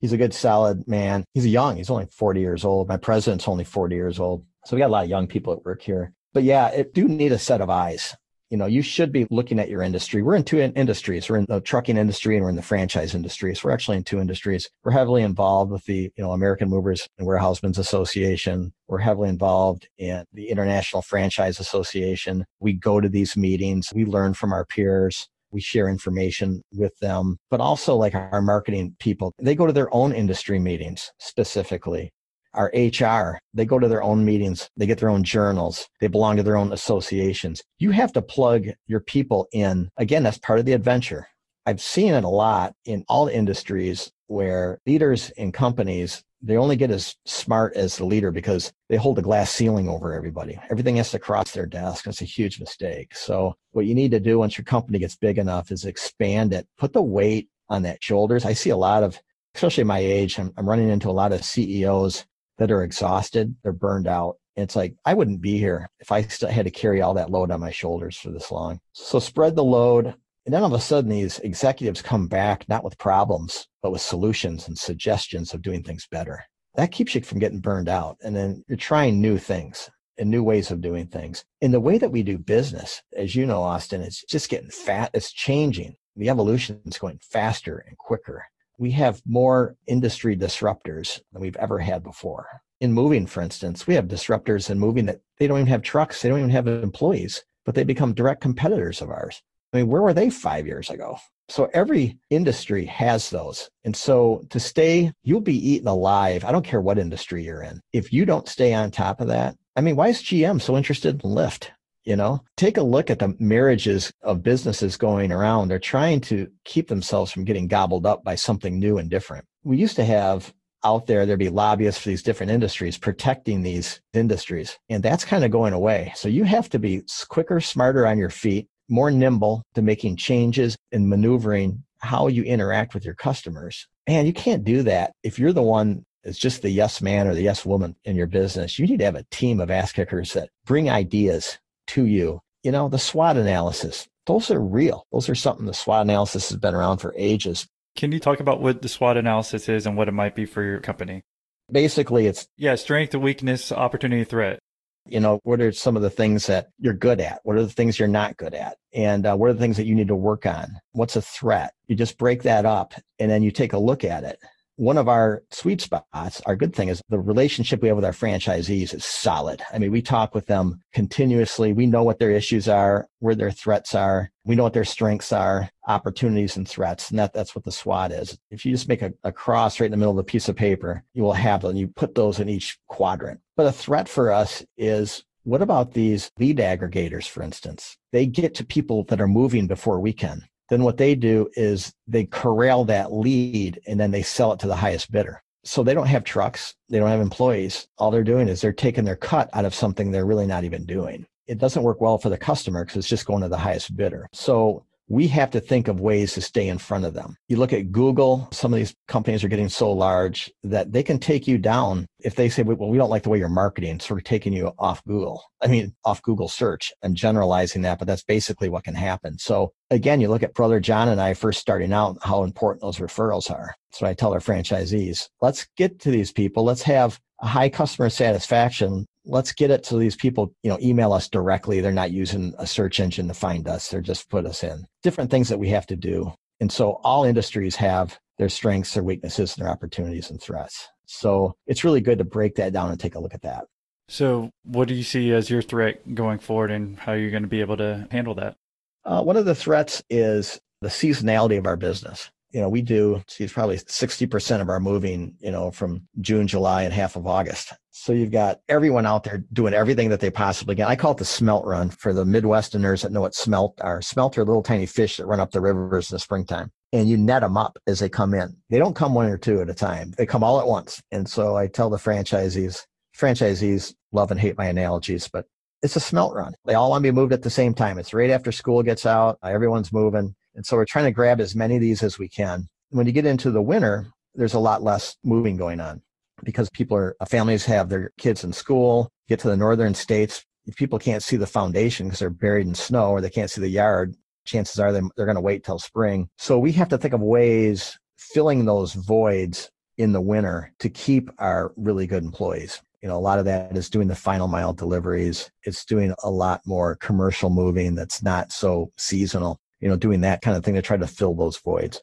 [0.00, 1.24] He's a good, solid man.
[1.32, 1.76] He's young.
[1.76, 2.88] He's only 40 years old.
[2.88, 4.44] My president's only 40 years old.
[4.64, 6.12] So we got a lot of young people at work here.
[6.32, 8.16] But yeah, it do need a set of eyes.
[8.50, 10.22] You know, you should be looking at your industry.
[10.22, 11.30] We're in two industries.
[11.30, 13.54] We're in the trucking industry and we're in the franchise industry.
[13.54, 14.68] So we're actually in two industries.
[14.84, 18.74] We're heavily involved with the, you know, American Movers and Warehousemen's Association.
[18.88, 22.44] We're heavily involved in the International Franchise Association.
[22.60, 23.88] We go to these meetings.
[23.94, 28.96] We learn from our peers we share information with them, but also like our marketing
[28.98, 32.10] people, they go to their own industry meetings specifically.
[32.54, 36.36] Our HR, they go to their own meetings, they get their own journals, they belong
[36.36, 37.62] to their own associations.
[37.78, 39.88] You have to plug your people in.
[39.96, 41.26] Again, that's part of the adventure.
[41.64, 46.90] I've seen it a lot in all industries where leaders in companies they only get
[46.90, 50.58] as smart as the leader because they hold a glass ceiling over everybody.
[50.70, 52.06] Everything has to cross their desk.
[52.06, 53.14] It's a huge mistake.
[53.14, 56.66] So what you need to do once your company gets big enough is expand it,
[56.78, 58.44] put the weight on that shoulders.
[58.44, 59.18] I see a lot of,
[59.54, 62.26] especially my age, I'm, I'm running into a lot of CEOs
[62.58, 63.54] that are exhausted.
[63.62, 64.36] They're burned out.
[64.56, 67.50] It's like, I wouldn't be here if I still had to carry all that load
[67.50, 68.80] on my shoulders for this long.
[68.92, 70.14] So spread the load.
[70.44, 74.00] And then all of a sudden, these executives come back not with problems, but with
[74.00, 76.44] solutions and suggestions of doing things better.
[76.74, 78.16] That keeps you from getting burned out.
[78.22, 79.88] And then you're trying new things
[80.18, 81.44] and new ways of doing things.
[81.60, 85.10] In the way that we do business, as you know, Austin, it's just getting fat.
[85.14, 85.94] It's changing.
[86.16, 88.44] The evolution is going faster and quicker.
[88.78, 92.46] We have more industry disruptors than we've ever had before.
[92.80, 96.20] In moving, for instance, we have disruptors in moving that they don't even have trucks,
[96.20, 99.40] they don't even have employees, but they become direct competitors of ours.
[99.72, 101.16] I mean, where were they five years ago?
[101.48, 103.68] So every industry has those.
[103.84, 106.44] And so to stay, you'll be eaten alive.
[106.44, 107.80] I don't care what industry you're in.
[107.92, 111.22] If you don't stay on top of that, I mean, why is GM so interested
[111.22, 111.68] in Lyft?
[112.04, 115.68] You know, take a look at the marriages of businesses going around.
[115.68, 119.44] They're trying to keep themselves from getting gobbled up by something new and different.
[119.62, 120.52] We used to have
[120.84, 124.78] out there, there'd be lobbyists for these different industries protecting these industries.
[124.88, 126.12] And that's kind of going away.
[126.16, 130.76] So you have to be quicker, smarter on your feet more nimble to making changes
[130.92, 133.88] and maneuvering how you interact with your customers.
[134.06, 137.34] And you can't do that if you're the one that's just the yes man or
[137.34, 138.78] the yes woman in your business.
[138.78, 142.40] You need to have a team of ass kickers that bring ideas to you.
[142.62, 145.06] You know, the SWOT analysis, those are real.
[145.10, 147.66] Those are something the SWOT analysis has been around for ages.
[147.96, 150.62] Can you talk about what the SWOT analysis is and what it might be for
[150.62, 151.22] your company?
[151.70, 154.58] Basically, it's yeah, strength, weakness, opportunity, threat.
[155.06, 157.40] You know, what are some of the things that you're good at?
[157.42, 158.76] What are the things you're not good at?
[158.94, 160.80] And uh, what are the things that you need to work on?
[160.92, 161.74] What's a threat?
[161.88, 164.38] You just break that up and then you take a look at it
[164.82, 168.10] one of our sweet spots, our good thing is the relationship we have with our
[168.10, 169.62] franchisees is solid.
[169.72, 171.72] I mean, we talk with them continuously.
[171.72, 174.32] We know what their issues are, where their threats are.
[174.44, 177.10] We know what their strengths are, opportunities and threats.
[177.10, 178.36] And that, that's what the SWOT is.
[178.50, 180.56] If you just make a, a cross right in the middle of a piece of
[180.56, 181.76] paper, you will have them.
[181.76, 183.38] You put those in each quadrant.
[183.56, 187.96] But a threat for us is what about these lead aggregators, for instance?
[188.10, 191.92] They get to people that are moving before we can then what they do is
[192.06, 195.42] they corral that lead and then they sell it to the highest bidder.
[195.64, 197.86] So they don't have trucks, they don't have employees.
[197.98, 200.84] All they're doing is they're taking their cut out of something they're really not even
[200.84, 201.26] doing.
[201.46, 204.28] It doesn't work well for the customer because it's just going to the highest bidder.
[204.32, 207.36] So we have to think of ways to stay in front of them.
[207.48, 211.18] You look at Google, some of these companies are getting so large that they can
[211.18, 214.14] take you down if they say, well, we don't like the way you're marketing, so
[214.14, 215.42] we're taking you off Google.
[215.60, 219.38] I mean, off Google search and generalizing that, but that's basically what can happen.
[219.38, 222.98] So again, you look at brother John and I first starting out, how important those
[222.98, 223.74] referrals are.
[223.90, 225.28] That's what I tell our franchisees.
[225.40, 226.64] Let's get to these people.
[226.64, 231.28] Let's have high customer satisfaction let's get it to these people, you know, email us
[231.28, 231.80] directly.
[231.80, 233.88] They're not using a search engine to find us.
[233.88, 236.32] They're just put us in different things that we have to do.
[236.60, 240.88] And so all industries have their strengths, their weaknesses, and their opportunities and threats.
[241.06, 243.64] So it's really good to break that down and take a look at that.
[244.08, 247.48] So, what do you see as your threat going forward, and how you're going to
[247.48, 248.56] be able to handle that?
[249.04, 253.22] Uh, one of the threats is the seasonality of our business you know, we do
[253.28, 257.72] see probably 60% of our moving, you know, from June, July, and half of August.
[257.90, 260.86] So you've got everyone out there doing everything that they possibly can.
[260.86, 264.00] I call it the smelt run for the Midwesterners that know what smelt are.
[264.00, 267.16] Smelt are little tiny fish that run up the rivers in the springtime and you
[267.16, 268.54] net them up as they come in.
[268.68, 270.12] They don't come one or two at a time.
[270.16, 271.02] They come all at once.
[271.10, 272.84] And so I tell the franchisees,
[273.16, 275.46] franchisees love and hate my analogies, but
[275.82, 276.54] it's a smelt run.
[276.64, 277.98] They all want to be moved at the same time.
[277.98, 279.38] It's right after school gets out.
[279.42, 280.34] Everyone's moving.
[280.54, 282.68] And so we're trying to grab as many of these as we can.
[282.90, 286.02] When you get into the winter, there's a lot less moving going on
[286.44, 290.44] because people are, uh, families have their kids in school, get to the northern states.
[290.66, 293.60] If people can't see the foundation because they're buried in snow or they can't see
[293.60, 296.28] the yard, chances are they're, they're going to wait till spring.
[296.38, 301.30] So we have to think of ways filling those voids in the winter to keep
[301.38, 302.80] our really good employees.
[303.02, 305.50] You know, a lot of that is doing the final mile deliveries.
[305.64, 310.40] It's doing a lot more commercial moving that's not so seasonal you know, doing that
[310.40, 312.00] kind of thing to try to fill those voids.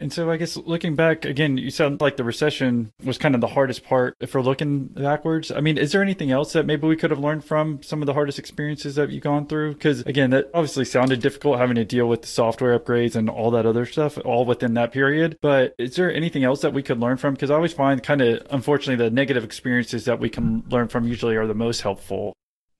[0.00, 3.40] And so I guess looking back again, you sound like the recession was kind of
[3.40, 5.52] the hardest part if we're looking backwards.
[5.52, 8.06] I mean, is there anything else that maybe we could have learned from some of
[8.06, 9.74] the hardest experiences that you've gone through?
[9.74, 13.52] Because again, that obviously sounded difficult having to deal with the software upgrades and all
[13.52, 15.38] that other stuff all within that period.
[15.40, 17.34] But is there anything else that we could learn from?
[17.34, 21.06] Because I always find kind of, unfortunately, the negative experiences that we can learn from
[21.06, 22.34] usually are the most helpful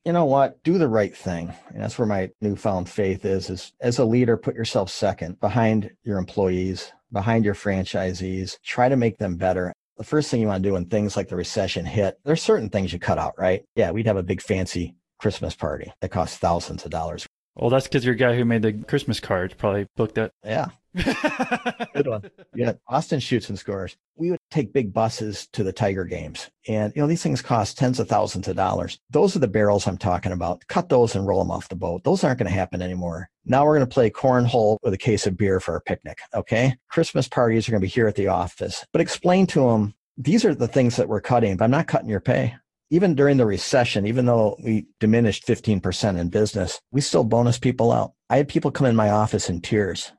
[0.05, 0.63] you know what?
[0.63, 1.53] Do the right thing.
[1.69, 5.91] And that's where my newfound faith is is as a leader put yourself second behind
[6.05, 8.59] your employees behind your franchisees.
[8.63, 9.73] Try to make them better.
[9.97, 12.69] The first thing you want to do when things like the recession hit there's certain
[12.69, 13.63] things you cut out right?
[13.77, 17.27] Yeah we'd have a big fancy christmas party that costs thousands of dollars
[17.57, 20.69] well that's because your guy who made the christmas cards probably booked it yeah
[21.95, 22.31] Good one.
[22.55, 22.75] Yeah.
[22.87, 23.97] Austin shoots and scores.
[24.17, 26.51] We would take big buses to the Tiger games.
[26.69, 29.01] And, you know, these things cost tens of thousands of dollars.
[29.11, 30.65] Those are the barrels I'm talking about.
[30.69, 32.05] Cut those and roll them off the boat.
[32.05, 33.29] Those aren't going to happen anymore.
[33.45, 36.19] Now we're going to play cornhole with a case of beer for our picnic.
[36.33, 36.77] Okay.
[36.89, 38.85] Christmas parties are going to be here at the office.
[38.93, 42.09] But explain to them these are the things that we're cutting, but I'm not cutting
[42.09, 42.55] your pay
[42.95, 47.93] even during the recession, even though we diminished 15% in business, we still bonus people
[47.93, 48.13] out.
[48.31, 50.13] I had people come in my office in tears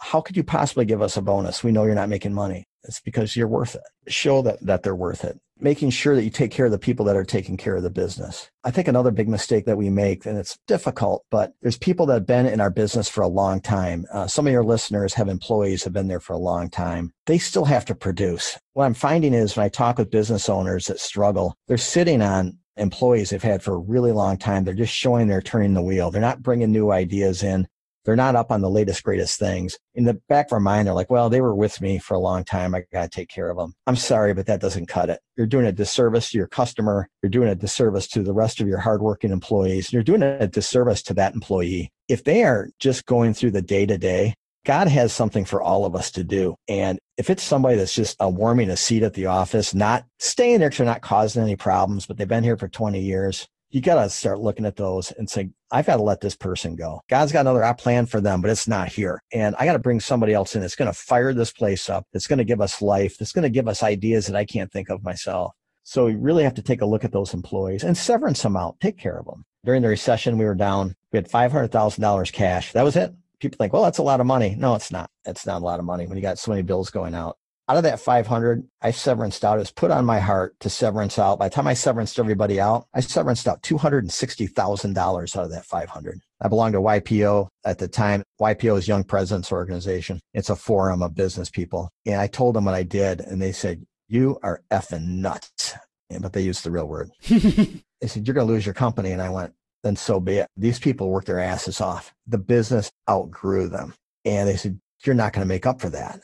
[0.00, 1.62] how could you possibly give us a bonus?
[1.62, 2.64] We know you're not making money.
[2.84, 3.82] It's because you're worth it.
[4.10, 5.38] Show that, that they're worth it.
[5.62, 7.90] Making sure that you take care of the people that are taking care of the
[7.90, 8.50] business.
[8.64, 12.14] I think another big mistake that we make, and it's difficult, but there's people that
[12.14, 14.06] have been in our business for a long time.
[14.12, 17.12] Uh, some of your listeners have employees have been there for a long time.
[17.26, 18.58] They still have to produce.
[18.72, 22.58] What I'm finding is when I talk with business owners that struggle, they're sitting on
[22.76, 24.64] employees they've had for a really long time.
[24.64, 26.10] They're just showing they're turning the wheel.
[26.10, 27.68] They're not bringing new ideas in.
[28.04, 29.78] They're not up on the latest, greatest things.
[29.94, 32.18] In the back of our mind, they're like, well, they were with me for a
[32.18, 32.74] long time.
[32.74, 33.74] I got to take care of them.
[33.86, 35.20] I'm sorry, but that doesn't cut it.
[35.36, 37.08] You're doing a disservice to your customer.
[37.22, 39.92] You're doing a disservice to the rest of your hardworking employees.
[39.92, 41.90] You're doing a disservice to that employee.
[42.08, 44.34] If they are just going through the day to day,
[44.66, 46.54] God has something for all of us to do.
[46.68, 50.58] And if it's somebody that's just uh, warming a seat at the office, not staying
[50.58, 53.80] there because they're not causing any problems, but they've been here for 20 years, you
[53.80, 57.00] got to start looking at those and say, I've got to let this person go.
[57.08, 59.22] God's got another plan for them, but it's not here.
[59.32, 62.04] And I got to bring somebody else in that's going to fire this place up,
[62.12, 64.70] that's going to give us life, that's going to give us ideas that I can't
[64.72, 65.52] think of myself.
[65.84, 68.78] So we really have to take a look at those employees and severance them out,
[68.80, 69.44] take care of them.
[69.64, 72.72] During the recession, we were down, we had $500,000 cash.
[72.72, 73.14] That was it.
[73.38, 74.54] People think, well, that's a lot of money.
[74.58, 75.08] No, it's not.
[75.24, 77.38] It's not a lot of money when you got so many bills going out
[77.70, 79.58] out of that 500, I severance out.
[79.58, 81.38] It was put on my heart to severance out.
[81.38, 86.20] By the time I severance everybody out, I severance out $260,000 out of that 500.
[86.40, 88.24] I belonged to YPO at the time.
[88.40, 90.18] YPO is Young Presidents Organization.
[90.34, 91.90] It's a forum of business people.
[92.04, 95.74] And I told them what I did, and they said, You are effing nuts.
[96.20, 97.12] But they used the real word.
[97.28, 99.12] they said, You're going to lose your company.
[99.12, 99.52] And I went,
[99.84, 100.48] Then so be it.
[100.56, 102.12] These people worked their asses off.
[102.26, 103.94] The business outgrew them.
[104.24, 106.20] And they said, You're not going to make up for that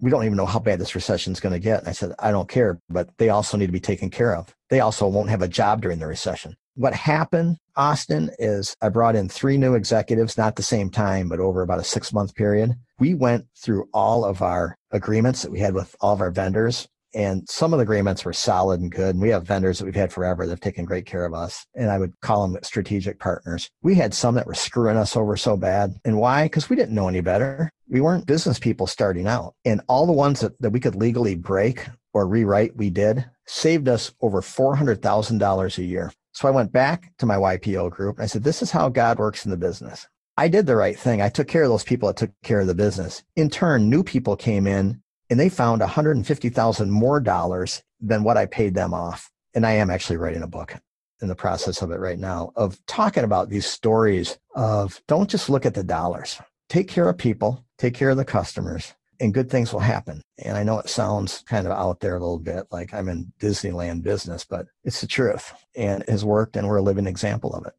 [0.00, 1.80] we don't even know how bad this recession is going to get.
[1.80, 4.54] And I said, I don't care, but they also need to be taken care of.
[4.70, 6.56] They also won't have a job during the recession.
[6.74, 11.40] What happened, Austin, is I brought in three new executives, not the same time, but
[11.40, 12.74] over about a six month period.
[13.00, 16.88] We went through all of our agreements that we had with all of our vendors
[17.14, 19.14] and some of the agreements were solid and good.
[19.14, 21.66] And we have vendors that we've had forever that have taken great care of us.
[21.74, 23.70] And I would call them strategic partners.
[23.82, 25.94] We had some that were screwing us over so bad.
[26.04, 26.44] And why?
[26.44, 27.70] Because we didn't know any better.
[27.88, 29.54] We weren't business people starting out.
[29.64, 33.88] And all the ones that, that we could legally break or rewrite, we did, saved
[33.88, 36.12] us over $400,000 a year.
[36.32, 39.18] So I went back to my YPO group and I said, This is how God
[39.18, 40.06] works in the business.
[40.36, 41.20] I did the right thing.
[41.20, 43.24] I took care of those people that took care of the business.
[43.34, 48.46] In turn, new people came in and they found 150,000 more dollars than what I
[48.46, 49.30] paid them off.
[49.54, 50.74] And I am actually writing a book
[51.20, 55.50] in the process of it right now of talking about these stories of don't just
[55.50, 56.40] look at the dollars.
[56.68, 60.22] Take care of people, take care of the customers, and good things will happen.
[60.44, 63.32] And I know it sounds kind of out there a little bit like I'm in
[63.40, 67.54] Disneyland business, but it's the truth and it has worked and we're a living example
[67.54, 67.72] of it.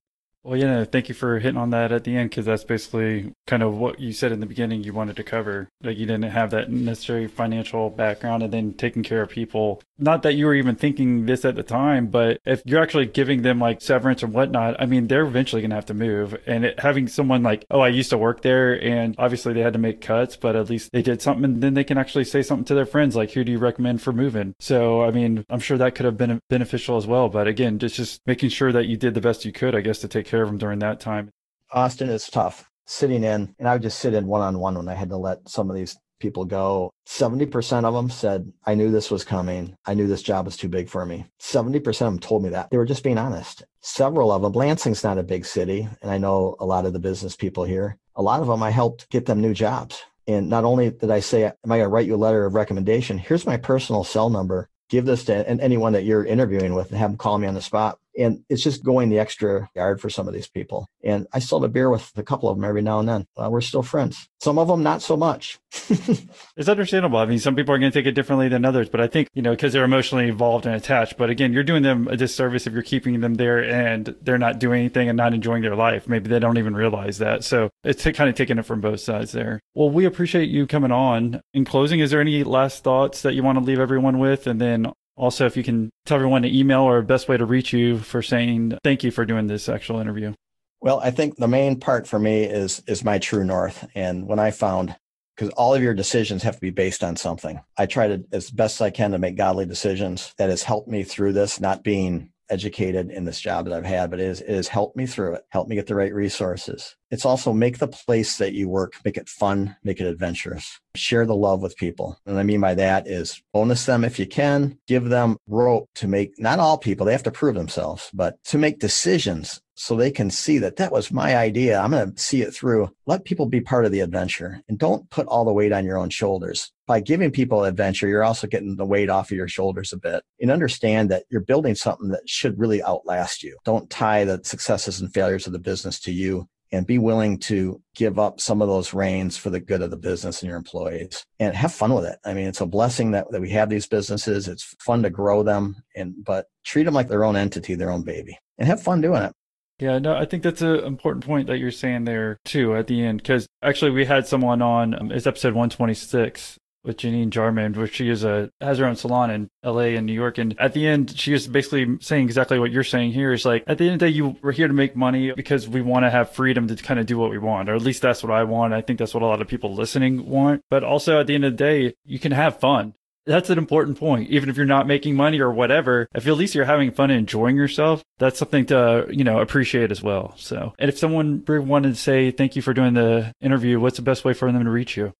[0.43, 3.61] Well, yeah, thank you for hitting on that at the end because that's basically kind
[3.61, 5.67] of what you said in the beginning you wanted to cover.
[5.83, 9.81] Like you didn't have that necessary financial background and then taking care of people.
[9.97, 13.41] Not that you were even thinking this at the time, but if you're actually giving
[13.41, 16.37] them like severance and whatnot, I mean, they're eventually going to have to move.
[16.47, 19.73] And it, having someone like, oh, I used to work there and obviously they had
[19.73, 22.43] to make cuts, but at least they did something and then they can actually say
[22.43, 24.55] something to their friends like, who do you recommend for moving?
[24.61, 27.27] So, I mean, I'm sure that could have been beneficial as well.
[27.27, 29.99] But again, just, just making sure that you did the best you could, I guess,
[29.99, 31.31] to take care of them during that time?
[31.71, 34.89] Austin is tough sitting in, and I would just sit in one on one when
[34.89, 36.91] I had to let some of these people go.
[37.07, 39.75] 70% of them said, I knew this was coming.
[39.85, 41.25] I knew this job was too big for me.
[41.39, 42.69] 70% of them told me that.
[42.69, 43.63] They were just being honest.
[43.81, 46.99] Several of them, Lansing's not a big city, and I know a lot of the
[46.99, 47.97] business people here.
[48.15, 50.03] A lot of them, I helped get them new jobs.
[50.27, 52.53] And not only did I say, Am I going to write you a letter of
[52.53, 53.17] recommendation?
[53.17, 54.69] Here's my personal cell number.
[54.89, 57.61] Give this to anyone that you're interviewing with and have them call me on the
[57.61, 57.99] spot.
[58.17, 60.87] And it's just going the extra yard for some of these people.
[61.03, 63.27] And I still have a beer with a couple of them every now and then.
[63.37, 64.27] Uh, we're still friends.
[64.41, 65.59] Some of them, not so much.
[65.89, 67.19] it's understandable.
[67.19, 69.27] I mean, some people are going to take it differently than others, but I think,
[69.33, 71.17] you know, because they're emotionally involved and attached.
[71.17, 74.59] But again, you're doing them a disservice if you're keeping them there and they're not
[74.59, 76.07] doing anything and not enjoying their life.
[76.07, 77.43] Maybe they don't even realize that.
[77.43, 79.59] So it's kind of taking it from both sides there.
[79.73, 81.41] Well, we appreciate you coming on.
[81.53, 84.47] In closing, is there any last thoughts that you want to leave everyone with?
[84.47, 87.73] And then also, if you can tell everyone an email or best way to reach
[87.73, 90.33] you for saying thank you for doing this actual interview.
[90.81, 93.85] Well, I think the main part for me is is my true north.
[93.93, 94.95] And when I found
[95.35, 97.61] because all of your decisions have to be based on something.
[97.77, 101.03] I try to as best I can to make godly decisions that has helped me
[101.03, 104.55] through this, not being educated in this job that I've had, but it, is, it
[104.55, 106.95] has helped me through it, helped me get the right resources.
[107.11, 110.79] It's also make the place that you work, make it fun, make it adventurous.
[110.95, 112.19] Share the love with people.
[112.25, 116.07] And I mean by that is bonus them if you can, give them rope to
[116.07, 120.11] make, not all people, they have to prove themselves, but to make decisions so they
[120.11, 121.79] can see that that was my idea.
[121.79, 122.91] I'm going to see it through.
[123.05, 125.97] Let people be part of the adventure and don't put all the weight on your
[125.97, 126.73] own shoulders.
[126.89, 130.23] By giving people adventure, you're also getting the weight off of your shoulders a bit
[130.41, 133.55] and understand that you're building something that should really outlast you.
[133.63, 137.79] Don't tie the successes and failures of the business to you and be willing to
[137.93, 141.23] give up some of those reins for the good of the business and your employees
[141.39, 142.17] and have fun with it.
[142.25, 144.47] I mean, it's a blessing that, that we have these businesses.
[144.47, 148.01] It's fun to grow them and, but treat them like their own entity, their own
[148.01, 149.33] baby and have fun doing it.
[149.79, 153.01] Yeah, no, I think that's an important point that you're saying there too at the
[153.01, 157.87] end, because actually we had someone on, um, it's episode 126, with Janine Jarman, where
[157.87, 160.37] she is a has her own salon in LA and New York.
[160.37, 163.33] And at the end, she is basically saying exactly what you're saying here.
[163.33, 165.67] Is like at the end of the day, you we're here to make money because
[165.67, 168.01] we want to have freedom to kind of do what we want, or at least
[168.01, 168.73] that's what I want.
[168.73, 170.61] I think that's what a lot of people listening want.
[170.69, 172.93] But also at the end of the day, you can have fun.
[173.25, 174.29] That's an important point.
[174.29, 177.19] Even if you're not making money or whatever, if at least you're having fun and
[177.19, 180.33] enjoying yourself, that's something to, you know, appreciate as well.
[180.37, 184.01] So, and if someone wanted to say thank you for doing the interview, what's the
[184.01, 185.13] best way for them to reach you?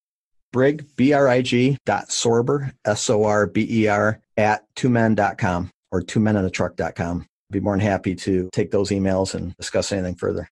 [0.51, 7.25] Brig, B-R-I-G dot Sorber, S-O-R-B-E-R at twomen.com or twomeninatruck.com.
[7.51, 10.49] Be more than happy to take those emails and discuss anything further.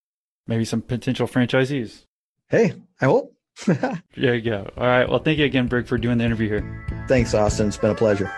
[0.48, 2.06] Maybe some potential franchisees.
[2.50, 3.34] Hey, I hope.
[3.66, 4.70] there you go.
[4.78, 5.08] All right.
[5.08, 7.06] Well, thank you again, Brig, for doing the interview here.
[7.08, 7.68] Thanks, Austin.
[7.68, 8.32] It's been a pleasure.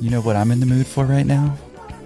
[0.00, 1.56] You know what I'm in the mood for right now?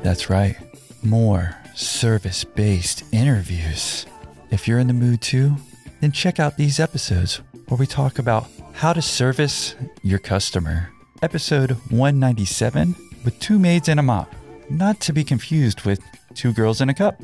[0.02, 0.56] That's right.
[1.02, 4.06] More service based interviews.
[4.51, 5.57] If you're in the mood too,
[6.01, 10.88] then check out these episodes where we talk about how to service your customer.
[11.20, 12.94] Episode 197
[13.24, 14.34] with two maids and a mop,
[14.70, 16.01] not to be confused with
[16.34, 17.20] two girls in a cup.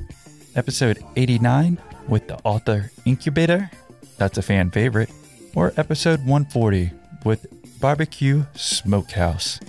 [0.55, 3.71] Episode 89 with the author incubator,
[4.19, 5.11] that's a fan favorite.
[5.55, 6.91] Or episode 140
[7.25, 7.47] with
[7.81, 9.61] barbecue smokehouse.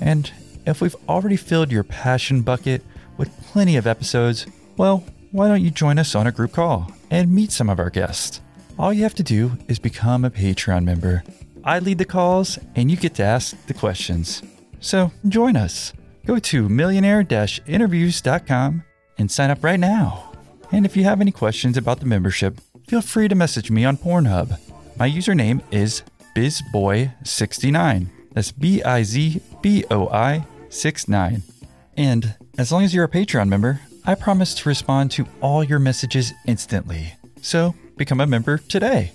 [0.00, 0.30] And
[0.66, 2.82] if we've already filled your passion bucket
[3.18, 4.46] with plenty of episodes,
[4.76, 7.90] well, why don't you join us on a group call and meet some of our
[7.90, 8.40] guests?
[8.78, 11.24] All you have to do is become a Patreon member.
[11.64, 14.42] I lead the calls and you get to ask the questions.
[14.80, 15.94] So join us.
[16.26, 17.26] Go to millionaire
[17.66, 18.84] interviews.com
[19.18, 20.32] and sign up right now.
[20.70, 23.96] And if you have any questions about the membership, feel free to message me on
[23.96, 24.58] Pornhub.
[24.98, 26.02] My username is
[26.36, 28.06] BizBoy69.
[28.32, 31.42] That's B I Z B O I 69.
[31.96, 35.78] And as long as you're a Patreon member, I promise to respond to all your
[35.78, 37.14] messages instantly.
[37.40, 39.12] So become a member today.